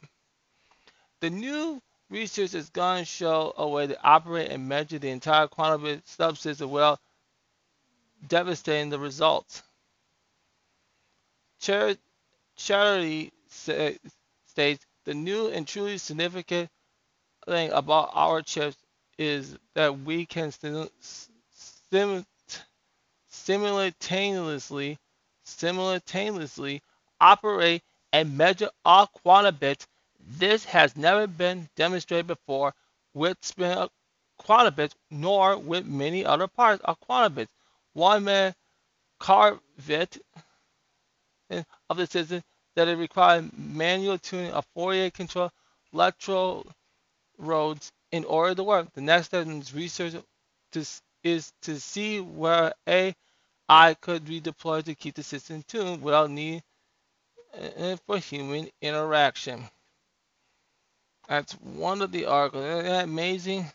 The 1.19 1.29
new 1.29 1.81
research 2.09 2.53
is 2.53 2.69
going 2.69 3.01
to 3.03 3.05
show 3.05 3.53
a 3.57 3.67
way 3.67 3.87
to 3.87 4.03
operate 4.03 4.51
and 4.51 4.67
measure 4.67 4.99
the 4.99 5.09
entire 5.09 5.47
quantum 5.47 6.01
subsystem 6.07 6.69
without 6.69 6.99
devastating 8.27 8.89
the 8.89 8.99
results. 8.99 9.63
Charity 11.59 13.31
states 13.49 14.85
the 15.05 15.13
new 15.13 15.47
and 15.47 15.67
truly 15.67 15.97
significant 15.97 16.69
thing 17.47 17.71
about 17.71 18.11
our 18.13 18.41
chips 18.41 18.77
is 19.17 19.57
that 19.75 20.01
we 20.01 20.25
can 20.25 20.51
sim- 20.51 20.89
sim- 21.91 22.25
simultaneously 23.29 24.97
simultaneously 25.43 26.81
operate 27.21 27.83
and 28.13 28.37
measure 28.37 28.69
all 28.83 29.07
quantum 29.07 29.55
bits. 29.55 29.87
This 30.27 30.65
has 30.65 30.97
never 30.97 31.27
been 31.27 31.69
demonstrated 31.75 32.27
before 32.27 32.73
with 33.13 33.37
spin 33.41 33.87
quantum 34.37 34.73
bits, 34.73 34.95
nor 35.11 35.57
with 35.57 35.85
many 35.85 36.25
other 36.25 36.47
parts 36.47 36.83
of 36.83 36.99
quantum 36.99 37.35
bits. 37.35 37.51
One 37.93 38.23
man 38.23 38.55
carved 39.19 39.61
it 39.89 40.17
of 41.49 41.97
the 41.97 42.07
system 42.07 42.43
that 42.75 42.87
it 42.87 42.97
required 42.97 43.57
manual 43.57 44.17
tuning 44.17 44.51
of 44.51 44.65
Fourier 44.73 45.11
control 45.11 45.51
electrodes 45.93 47.91
in 48.11 48.25
order 48.25 48.55
to 48.55 48.63
work. 48.63 48.91
The 48.93 49.01
next 49.01 49.27
step 49.27 49.45
in 49.45 49.63
research 49.73 50.13
to, 50.71 50.85
is 51.23 51.53
to 51.61 51.79
see 51.79 52.19
where 52.19 52.73
AI 52.87 53.93
could 54.01 54.25
be 54.25 54.39
deployed 54.39 54.85
to 54.85 54.95
keep 54.95 55.15
the 55.15 55.23
system 55.23 55.63
tuned 55.67 56.01
without 56.01 56.29
need 56.31 56.63
uh, 57.53 57.95
for 58.05 58.17
human 58.17 58.69
interaction. 58.81 59.69
That's 61.27 61.53
one 61.53 62.01
of 62.01 62.11
the 62.11 62.25
articles. 62.25 62.65
Isn't 62.65 62.85
that 62.85 63.05
amazing? 63.05 63.65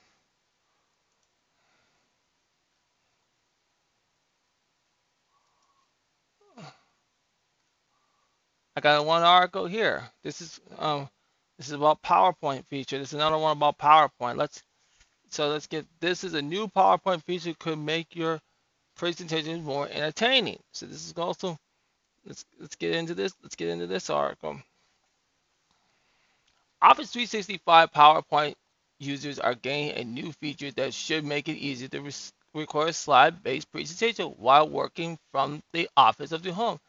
I 8.76 8.80
got 8.80 9.05
one 9.07 9.22
article 9.22 9.66
here. 9.66 10.11
This 10.22 10.40
is 10.40 10.61
um, 10.78 11.09
this 11.59 11.68
is 11.68 11.74
about 11.74 12.03
PowerPoint 12.03 12.66
feature. 12.66 12.98
This 12.98 13.09
is 13.11 13.14
another 13.14 13.38
one 13.38 13.57
about 13.57 13.78
PowerPoint. 13.78 14.36
Let's 14.38 14.62
So 15.30 15.48
let's 15.48 15.66
get 15.66 15.86
this 16.01 16.24
is 16.24 16.34
a 16.34 16.42
new 16.42 16.68
PowerPoint 16.68 17.24
feature 17.24 17.55
could 17.61 17.78
make 17.78 18.16
your 18.16 18.40
presentation 18.96 19.64
more 19.64 19.88
entertaining. 19.90 20.61
So 20.72 20.86
this 20.86 21.07
is 21.07 21.14
also 21.18 21.59
let's 22.26 22.44
let's 22.61 22.76
get 22.76 22.94
into 22.94 23.14
this. 23.14 23.34
Let's 23.42 23.57
get 23.57 23.70
into 23.70 23.86
this 23.86 24.11
article. 24.11 24.61
Office 26.83 27.11
365 27.11 27.93
PowerPoint 27.93 28.55
users 28.99 29.39
are 29.39 29.55
gaining 29.55 29.97
a 29.97 30.05
new 30.05 30.33
feature 30.33 30.70
that 30.72 30.95
should 30.95 31.24
make 31.24 31.49
it 31.49 31.59
easier 31.59 31.89
to 31.89 32.01
re- 32.01 32.12
record 32.55 32.89
a 32.89 32.93
slide-based 32.95 33.70
presentation 33.70 34.26
while 34.39 34.68
working 34.68 35.18
from 35.31 35.62
the 35.72 35.89
office 35.97 36.33
of 36.33 36.43
the 36.43 36.53
home. 36.53 36.81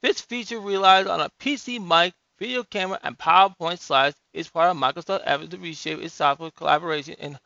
This 0.00 0.20
feature 0.22 0.60
relies 0.60 1.06
on 1.06 1.20
a 1.20 1.30
PC 1.40 1.78
mic, 1.78 2.14
video 2.38 2.62
camera, 2.64 2.98
and 3.02 3.18
PowerPoint 3.18 3.80
slides. 3.80 4.16
It's 4.32 4.48
part 4.48 4.70
of 4.70 4.78
Microsoft 4.78 5.22
effort 5.24 5.50
to 5.50 5.58
reshape 5.58 6.00
its 6.00 6.14
software 6.14 6.50
collaboration 6.50 7.16
and 7.20 7.38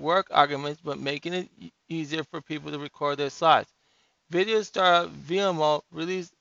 work 0.00 0.26
arguments, 0.32 0.80
but 0.84 0.98
making 0.98 1.34
it 1.34 1.48
easier 1.88 2.24
for 2.24 2.40
people 2.40 2.72
to 2.72 2.80
record 2.80 3.18
their 3.18 3.30
slides. 3.30 3.72
Video 4.30 4.62
star 4.62 5.06
Vimeo 5.06 5.82
released 5.92 6.34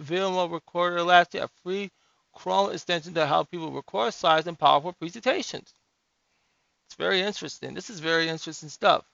Vimeo 0.00 0.50
Recorder 0.52 1.02
last 1.02 1.34
year, 1.34 1.44
a 1.44 1.48
free 1.62 1.90
Chrome 2.34 2.72
extension 2.72 3.14
to 3.14 3.26
help 3.26 3.50
people 3.50 3.70
record 3.70 4.12
slides 4.12 4.46
and 4.46 4.58
PowerPoint 4.58 4.98
presentations. 4.98 5.72
It's 6.86 6.94
very 6.96 7.20
interesting. 7.20 7.74
This 7.74 7.90
is 7.90 8.00
very 8.00 8.28
interesting 8.28 8.68
stuff. 8.68 9.04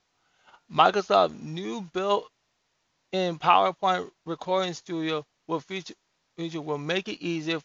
Microsoft 0.72 1.40
new 1.40 1.80
built-in 1.92 3.38
PowerPoint 3.38 4.10
recording 4.24 4.72
studio 4.72 5.24
will 5.46 5.60
feature, 5.60 5.94
feature 6.36 6.60
will 6.60 6.78
make 6.78 7.08
it 7.08 7.22
easier 7.22 7.60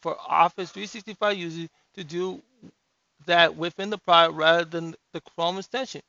for 0.00 0.16
Office 0.28 0.70
365 0.70 1.36
users 1.36 1.68
to 1.94 2.04
do 2.04 2.42
that 3.26 3.56
within 3.56 3.90
the 3.90 3.98
product 3.98 4.34
rather 4.34 4.64
than 4.64 4.94
the 5.12 5.20
Chrome 5.20 5.58
extension. 5.58 6.02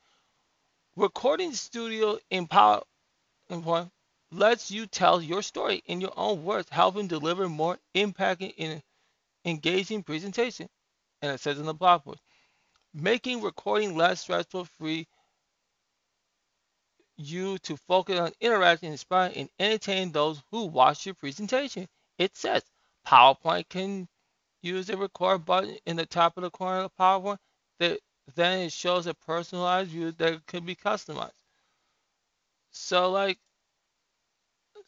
Recording 0.98 1.54
Studio 1.54 2.18
in 2.30 2.48
PowerPoint 2.48 3.92
lets 4.36 4.72
you 4.72 4.86
tell 4.86 5.22
your 5.22 5.42
story 5.42 5.82
in 5.86 6.02
your 6.02 6.14
own 6.18 6.44
words, 6.44 6.70
helping 6.70 7.08
deliver 7.08 7.48
more 7.48 7.78
impacting 7.96 8.54
and 8.58 8.82
engaging 9.46 10.04
presentation. 10.04 10.68
And 11.22 11.32
it 11.32 11.40
says 11.40 11.60
in 11.60 11.66
the 11.66 11.74
blog 11.74 12.04
post, 12.04 12.22
making 12.94 13.42
recording 13.42 13.96
less 13.96 14.22
stressful, 14.22 14.66
free 14.66 15.08
you 17.18 17.58
to 17.60 17.78
focus 17.78 18.20
on 18.20 18.32
interacting, 18.42 18.92
inspiring, 18.92 19.36
and 19.36 19.50
entertaining 19.60 20.12
those 20.12 20.42
who 20.52 20.66
watch 20.66 21.06
your 21.06 21.16
presentation. 21.16 21.88
It 22.18 22.36
says 22.36 22.64
PowerPoint 23.08 23.70
can 23.70 24.08
use 24.62 24.88
the 24.88 24.98
record 24.98 25.46
button 25.46 25.78
in 25.86 25.96
the 25.96 26.06
top 26.06 26.38
of 26.38 26.44
the 26.44 26.50
corner 26.50 26.82
of 26.82 26.96
PowerPoint. 27.00 27.38
That 27.80 28.00
then 28.36 28.60
it 28.60 28.72
shows 28.72 29.08
a 29.08 29.14
personalized 29.14 29.92
view 29.92 30.12
that 30.14 30.46
can 30.48 30.66
be 30.66 30.76
customized. 30.76 31.32
So 32.72 33.12
like, 33.12 33.38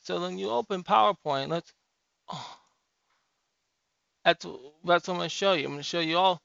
so 0.08 0.22
when 0.22 0.38
you 0.38 0.50
open 0.50 0.84
PowerPoint, 0.84 1.50
let's. 1.50 1.74
Oh, 2.30 2.58
that's 4.26 4.46
that's 4.86 5.08
what 5.08 5.10
I'm 5.10 5.18
gonna 5.18 5.28
show 5.28 5.52
you. 5.52 5.66
I'm 5.66 5.74
gonna 5.74 5.84
show 5.84 6.00
you 6.00 6.18
all. 6.18 6.42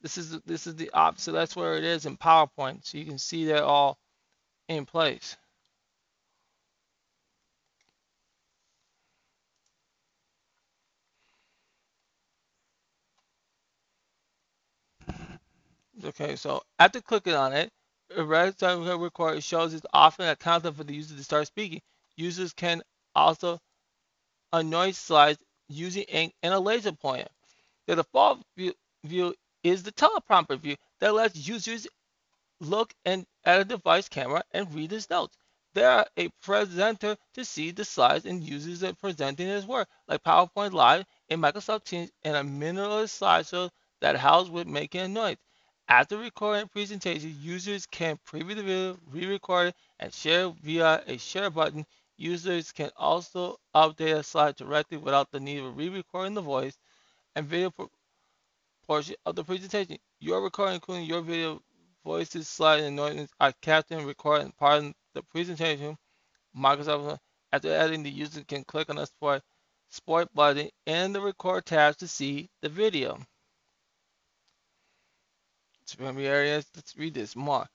This 0.00 0.16
is 0.16 0.40
this 0.46 0.66
is 0.66 0.74
the 0.76 0.90
op. 0.94 1.20
So 1.20 1.32
that's 1.32 1.54
where 1.54 1.76
it 1.76 1.84
is 1.84 2.06
in 2.06 2.16
PowerPoint. 2.16 2.86
So 2.86 2.96
you 2.96 3.04
can 3.04 3.18
see 3.18 3.44
they're 3.44 3.62
all 3.62 3.98
in 4.68 4.86
place. 4.86 5.36
Okay, 16.02 16.36
so 16.36 16.62
after 16.78 17.02
clicking 17.02 17.34
on 17.34 17.52
it, 17.52 17.70
red 18.16 18.58
time 18.58 18.86
record 19.00 19.42
shows 19.42 19.74
it's 19.74 19.86
often 19.92 20.28
a 20.28 20.36
counter 20.36 20.72
for 20.72 20.84
the 20.84 20.94
user 20.94 21.14
to 21.14 21.24
start 21.24 21.46
speaking. 21.46 21.80
Users 22.16 22.52
can 22.52 22.82
also 23.14 23.58
annoy 24.52 24.92
slides 24.92 25.42
using 25.68 26.04
ink 26.04 26.34
and 26.42 26.52
a 26.52 26.60
laser 26.60 26.92
pointer. 26.92 27.28
The 27.86 27.96
default 27.96 28.42
view, 28.56 28.74
view 29.04 29.34
is 29.62 29.82
the 29.82 29.92
teleprompter 29.92 30.58
view 30.58 30.76
that 31.00 31.14
lets 31.14 31.48
users 31.48 31.86
look 32.60 32.92
and 33.04 33.26
at 33.44 33.60
a 33.60 33.64
device 33.64 34.08
camera 34.08 34.42
and 34.52 34.72
read 34.74 34.90
his 34.90 35.10
notes. 35.10 35.36
There 35.74 35.90
are 35.90 36.06
a 36.16 36.28
presenter 36.42 37.16
to 37.34 37.44
see 37.44 37.70
the 37.70 37.84
slides 37.84 38.26
and 38.26 38.42
users 38.42 38.84
are 38.84 38.92
presenting 38.92 39.48
his 39.48 39.66
work, 39.66 39.88
like 40.06 40.22
PowerPoint 40.22 40.72
Live 40.72 41.06
in 41.28 41.40
Microsoft 41.40 41.84
Teams, 41.84 42.10
and 42.22 42.36
a 42.36 42.42
minimalist 42.42 43.18
slideshow 43.18 43.70
that 44.00 44.16
helps 44.16 44.50
with 44.50 44.66
making 44.66 45.00
a 45.00 45.08
noise. 45.08 45.38
After 45.88 46.16
recording 46.16 46.68
presentation, 46.68 47.36
users 47.40 47.86
can 47.86 48.18
preview 48.26 48.54
the 48.54 48.62
video, 48.62 48.98
re-record 49.10 49.68
it, 49.68 49.74
and 49.98 50.12
share 50.12 50.48
via 50.48 51.02
a 51.06 51.18
share 51.18 51.50
button. 51.50 51.84
Users 52.16 52.72
can 52.72 52.90
also 52.96 53.58
update 53.74 54.16
a 54.16 54.22
slide 54.22 54.56
directly 54.56 54.96
without 54.96 55.30
the 55.32 55.40
need 55.40 55.58
of 55.58 55.76
re-recording 55.76 56.34
the 56.34 56.40
voice 56.40 56.78
and 57.34 57.46
video 57.46 57.72
portion 58.86 59.16
of 59.26 59.34
the 59.34 59.44
presentation. 59.44 59.98
Your 60.20 60.40
recording, 60.40 60.76
including 60.76 61.04
your 61.04 61.20
video, 61.20 61.60
voices, 62.04 62.48
slides, 62.48 62.84
and 62.84 62.96
noises, 62.96 63.30
are 63.40 63.52
captured 63.60 63.98
and 63.98 64.06
recorded 64.06 64.46
as 64.46 64.52
part 64.52 64.84
of 64.84 64.94
the 65.14 65.22
presentation. 65.24 65.98
Microsoft, 66.56 67.18
after 67.52 67.68
editing, 67.72 68.04
the 68.04 68.10
user 68.10 68.44
can 68.44 68.64
click 68.64 68.88
on 68.88 68.96
the 68.96 69.06
sport, 69.06 69.42
sport 69.88 70.32
button 70.32 70.70
in 70.86 71.12
the 71.12 71.20
record 71.20 71.66
tab 71.66 71.96
to 71.96 72.08
see 72.08 72.48
the 72.60 72.68
video. 72.68 73.18
Areas. 76.00 76.66
Let's 76.74 76.96
read 76.96 77.14
this 77.14 77.36
more. 77.36 77.66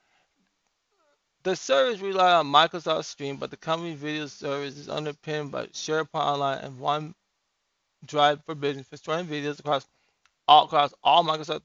The 1.43 1.55
service 1.55 2.01
relies 2.01 2.33
on 2.33 2.47
Microsoft 2.47 3.05
Stream, 3.05 3.37
but 3.37 3.51
the 3.51 3.57
company 3.57 3.95
video 3.95 4.25
service 4.25 4.77
is 4.77 4.89
underpinned 4.89 5.51
by 5.51 5.67
SharePoint 5.67 6.07
Online 6.13 6.57
and 6.59 6.79
OneDrive 8.05 8.43
for 8.45 8.55
Business 8.55 8.87
for 8.87 8.97
storing 8.97 9.27
videos 9.27 9.59
across 9.59 9.87
all 10.47 10.65
across 10.65 10.93
all 11.03 11.23
Microsoft 11.23 11.61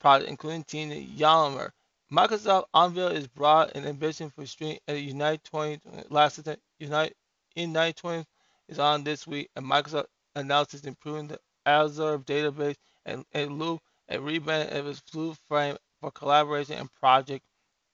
products, 0.00 0.30
including 0.30 0.64
Teams 0.64 0.92
and 0.92 1.04
Yammer. 1.04 1.72
Microsoft 2.10 2.64
unveiled 2.72 3.12
its 3.12 3.26
broad 3.26 3.72
and 3.74 3.86
ambition 3.86 4.30
for 4.30 4.46
Stream 4.46 4.78
at 4.88 5.00
Unite 5.00 5.44
20 5.44 5.80
last 6.08 6.40
Unite 6.78 7.14
in 7.54 7.70
Unite 7.70 7.96
20 7.96 8.24
is 8.68 8.78
on 8.78 9.04
this 9.04 9.26
week, 9.26 9.50
and 9.56 9.64
Microsoft 9.64 10.06
announced 10.34 10.74
it's 10.74 10.86
improving 10.86 11.28
the 11.28 11.38
Azure 11.66 12.18
database 12.18 12.76
and, 13.04 13.24
and 13.32 13.58
Loop 13.58 13.80
a 14.08 14.16
rebrand 14.16 14.72
of 14.76 14.86
its 14.86 15.00
blue 15.12 15.34
frame 15.48 15.76
for 16.00 16.10
collaboration 16.10 16.76
and 16.76 16.92
project 16.94 17.44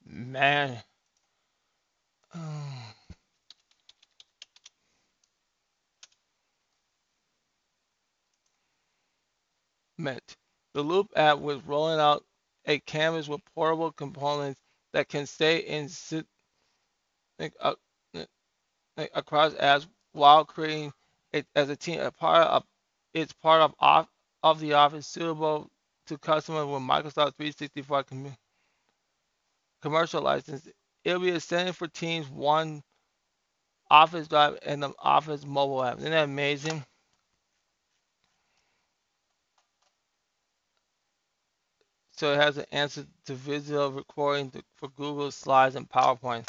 man. 0.06 0.82
Meant 9.98 10.36
the 10.74 10.82
Loop 10.82 11.08
app 11.16 11.38
was 11.38 11.62
rolling 11.66 12.00
out 12.00 12.24
a 12.66 12.80
canvas 12.80 13.28
with 13.28 13.40
portable 13.54 13.92
components 13.92 14.60
that 14.92 15.08
can 15.08 15.26
stay 15.26 15.58
in 15.58 15.88
sit 15.88 16.26
uh, 17.60 17.74
across 19.14 19.54
as 19.54 19.86
while 20.12 20.44
creating 20.44 20.92
it 21.32 21.46
as 21.56 21.68
a 21.68 21.76
team 21.76 22.00
a 22.00 22.10
part 22.10 22.46
of 22.46 22.64
it's 23.12 23.32
part 23.32 23.60
of 23.62 23.74
off 23.80 24.08
of 24.42 24.60
the 24.60 24.72
office 24.74 25.06
suitable 25.06 25.68
to 26.06 26.18
customers 26.18 26.66
with 26.66 26.82
Microsoft 26.82 27.36
365 27.36 28.06
com- 28.06 28.36
commercial 29.82 30.22
license. 30.22 30.68
It'll 31.04 31.20
be 31.20 31.30
extended 31.30 31.76
for 31.76 31.88
Teams 31.88 32.28
One 32.28 32.82
Office 33.90 34.28
Drive 34.28 34.58
and 34.64 34.82
the 34.82 34.92
Office 35.00 35.46
mobile 35.46 35.84
app. 35.84 35.98
Isn't 35.98 36.10
that 36.12 36.24
amazing? 36.24 36.84
So 42.16 42.32
it 42.32 42.36
has 42.40 42.58
an 42.58 42.66
answer 42.72 43.06
to 43.26 43.34
video 43.34 43.90
recording 43.90 44.50
to, 44.52 44.62
for 44.76 44.88
Google 44.90 45.30
Slides 45.30 45.76
and 45.76 45.88
PowerPoint. 45.88 46.48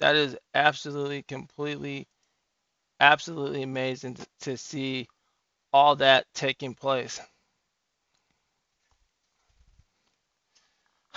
That 0.00 0.16
is 0.16 0.36
absolutely, 0.54 1.22
completely, 1.24 2.06
absolutely 3.00 3.62
amazing 3.62 4.14
to, 4.16 4.26
to 4.42 4.58
see 4.58 5.08
all 5.72 5.96
that 5.96 6.26
taking 6.34 6.74
place. 6.74 7.20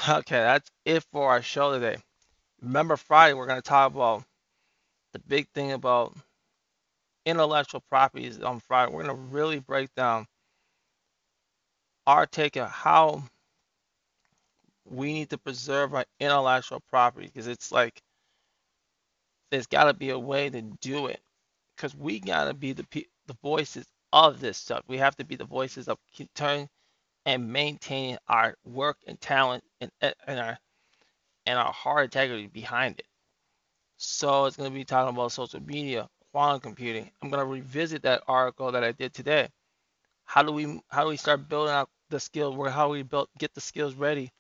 Okay, 0.10 0.38
that's 0.38 0.70
it 0.86 1.04
for 1.12 1.30
our 1.30 1.42
show 1.42 1.74
today. 1.74 1.98
Remember, 2.62 2.98
Friday, 2.98 3.34
we're 3.34 3.48
going 3.48 3.62
to 3.62 3.68
talk 3.68 3.94
about 3.94 4.24
the 5.14 5.20
big 5.20 5.48
thing 5.54 5.72
about 5.72 6.16
intellectual 7.26 7.82
properties 7.90 8.40
on 8.42 8.60
Friday. 8.60 8.92
We're 8.92 9.04
going 9.04 9.16
to 9.16 9.24
really 9.24 9.60
break 9.60 9.94
down 9.96 10.28
our 12.06 12.26
take 12.26 12.58
on 12.58 12.70
how 12.70 13.24
we 14.86 15.14
need 15.14 15.30
to 15.32 15.38
preserve 15.38 15.94
our 15.94 16.06
intellectual 16.20 16.82
property 16.90 17.28
because 17.28 17.48
it's 17.48 17.72
like 17.72 18.02
there's 19.52 19.68
got 19.68 19.86
to 19.86 19.94
be 19.94 20.12
a 20.12 20.20
way 20.20 20.50
to 20.50 20.62
do 20.82 21.08
it 21.08 21.20
because 21.76 21.96
we 21.96 22.20
got 22.20 22.46
to 22.46 22.54
be 22.54 22.74
the 22.74 22.86
the 23.28 23.38
voices 23.44 23.86
of 24.14 24.40
this 24.40 24.58
stuff. 24.58 24.84
We 24.88 24.98
have 24.98 25.16
to 25.18 25.26
be 25.26 25.36
the 25.36 25.46
voices 25.46 25.88
of 25.90 25.98
turn 26.36 26.70
and 27.28 27.54
maintaining 27.54 28.18
our 28.30 28.56
work 28.66 28.98
and 29.08 29.22
talent 29.22 29.64
and, 29.82 29.92
and 30.02 30.40
our 30.40 30.58
and 31.46 31.60
our 31.60 31.74
hard 31.74 32.06
integrity 32.06 32.48
behind 32.48 33.00
it. 33.00 33.06
So 33.98 34.46
it's 34.46 34.58
going 34.58 34.70
to 34.72 34.76
be 34.76 34.86
talking 34.86 35.16
about 35.16 35.32
social 35.32 35.62
media, 35.62 36.10
quantum 36.32 36.62
computing. 36.62 37.12
I'm 37.22 37.30
going 37.30 37.42
to 37.46 37.52
revisit 37.52 38.04
that 38.04 38.24
article 38.28 38.72
that 38.72 38.84
I 38.84 38.94
did 38.94 39.14
today. 39.14 39.50
How 40.26 40.44
do 40.44 40.52
we 40.52 40.82
how 40.90 41.04
do 41.04 41.10
we 41.10 41.18
start 41.18 41.50
building 41.50 41.74
out 41.74 41.90
the 42.10 42.20
skills? 42.20 42.56
Where 42.56 42.72
how 42.72 42.90
we 42.90 43.04
build 43.04 43.30
get 43.40 43.54
the 43.56 43.62
skills 43.62 43.96
ready? 43.96 44.32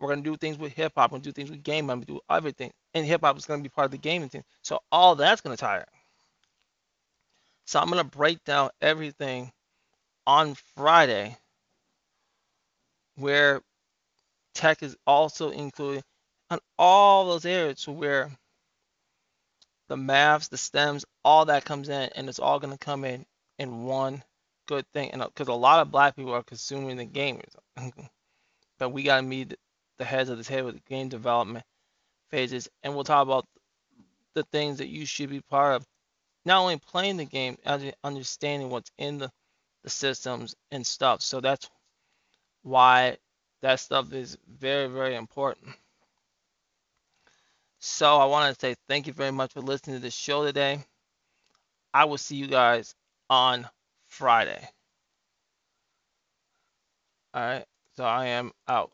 We're 0.00 0.08
gonna 0.08 0.22
do 0.22 0.36
things 0.36 0.58
with 0.58 0.72
hip 0.72 0.92
hop. 0.96 1.12
We're 1.12 1.16
gonna 1.16 1.24
do 1.24 1.32
things 1.32 1.50
with 1.50 1.62
game. 1.62 1.90
I'm 1.90 1.98
gonna 2.00 2.06
do 2.06 2.20
everything, 2.30 2.72
and 2.94 3.06
hip 3.06 3.22
hop 3.22 3.36
is 3.38 3.46
gonna 3.46 3.62
be 3.62 3.68
part 3.68 3.86
of 3.86 3.90
the 3.92 3.98
gaming 3.98 4.28
thing. 4.30 4.44
So 4.62 4.80
all 4.92 5.14
that's 5.16 5.42
gonna 5.42 5.56
tie 5.56 5.84
So 7.66 7.80
I'm 7.80 7.88
gonna 7.90 8.04
break 8.04 8.42
down 8.44 8.70
everything 8.80 9.52
on 10.26 10.54
Friday, 10.76 11.36
where 13.20 13.62
tech 14.54 14.82
is 14.82 14.96
also 15.06 15.50
included 15.50 16.02
on 16.50 16.58
all 16.78 17.26
those 17.26 17.46
areas 17.46 17.86
where 17.86 18.30
the 19.88 19.96
maths, 19.96 20.48
the 20.48 20.56
stems, 20.56 21.04
all 21.24 21.46
that 21.46 21.64
comes 21.64 21.88
in, 21.88 22.10
and 22.14 22.28
it's 22.28 22.38
all 22.38 22.58
gonna 22.60 22.78
come 22.78 23.04
in 23.04 23.24
in 23.58 23.84
one 23.84 24.22
good 24.66 24.86
thing. 24.92 25.10
And 25.10 25.22
uh, 25.22 25.28
because 25.28 25.48
a 25.48 25.52
lot 25.52 25.80
of 25.80 25.90
black 25.90 26.16
people 26.16 26.32
are 26.32 26.42
consuming 26.42 26.96
the 26.96 27.06
gamers, 27.06 27.54
but 28.78 28.90
we 28.90 29.02
gotta 29.02 29.22
meet 29.22 29.54
the 29.98 30.04
heads 30.04 30.30
of 30.30 30.38
the 30.38 30.44
table, 30.44 30.72
the 30.72 30.80
game 30.88 31.08
development 31.08 31.64
phases, 32.30 32.68
and 32.82 32.94
we'll 32.94 33.04
talk 33.04 33.22
about 33.22 33.46
the 34.34 34.44
things 34.44 34.78
that 34.78 34.88
you 34.88 35.04
should 35.06 35.30
be 35.30 35.40
part 35.40 35.76
of. 35.76 35.86
Not 36.44 36.60
only 36.60 36.78
playing 36.78 37.18
the 37.18 37.24
game, 37.26 37.58
understanding 38.02 38.70
what's 38.70 38.90
in 38.96 39.18
the, 39.18 39.30
the 39.84 39.90
systems 39.90 40.54
and 40.70 40.86
stuff. 40.86 41.20
So 41.20 41.40
that's 41.40 41.68
why 42.62 43.18
that 43.62 43.80
stuff 43.80 44.12
is 44.12 44.38
very, 44.48 44.86
very 44.88 45.14
important. 45.14 45.74
So 47.80 48.16
I 48.16 48.26
want 48.26 48.54
to 48.54 48.60
say 48.60 48.76
thank 48.88 49.06
you 49.06 49.12
very 49.12 49.32
much 49.32 49.52
for 49.52 49.60
listening 49.60 49.96
to 49.96 50.02
the 50.02 50.10
show 50.10 50.44
today. 50.44 50.84
I 51.94 52.04
will 52.04 52.18
see 52.18 52.36
you 52.36 52.46
guys 52.46 52.94
on 53.28 53.68
Friday. 54.08 54.68
All 57.34 57.42
right. 57.42 57.64
So 57.96 58.04
I 58.04 58.26
am 58.26 58.52
out. 58.68 58.92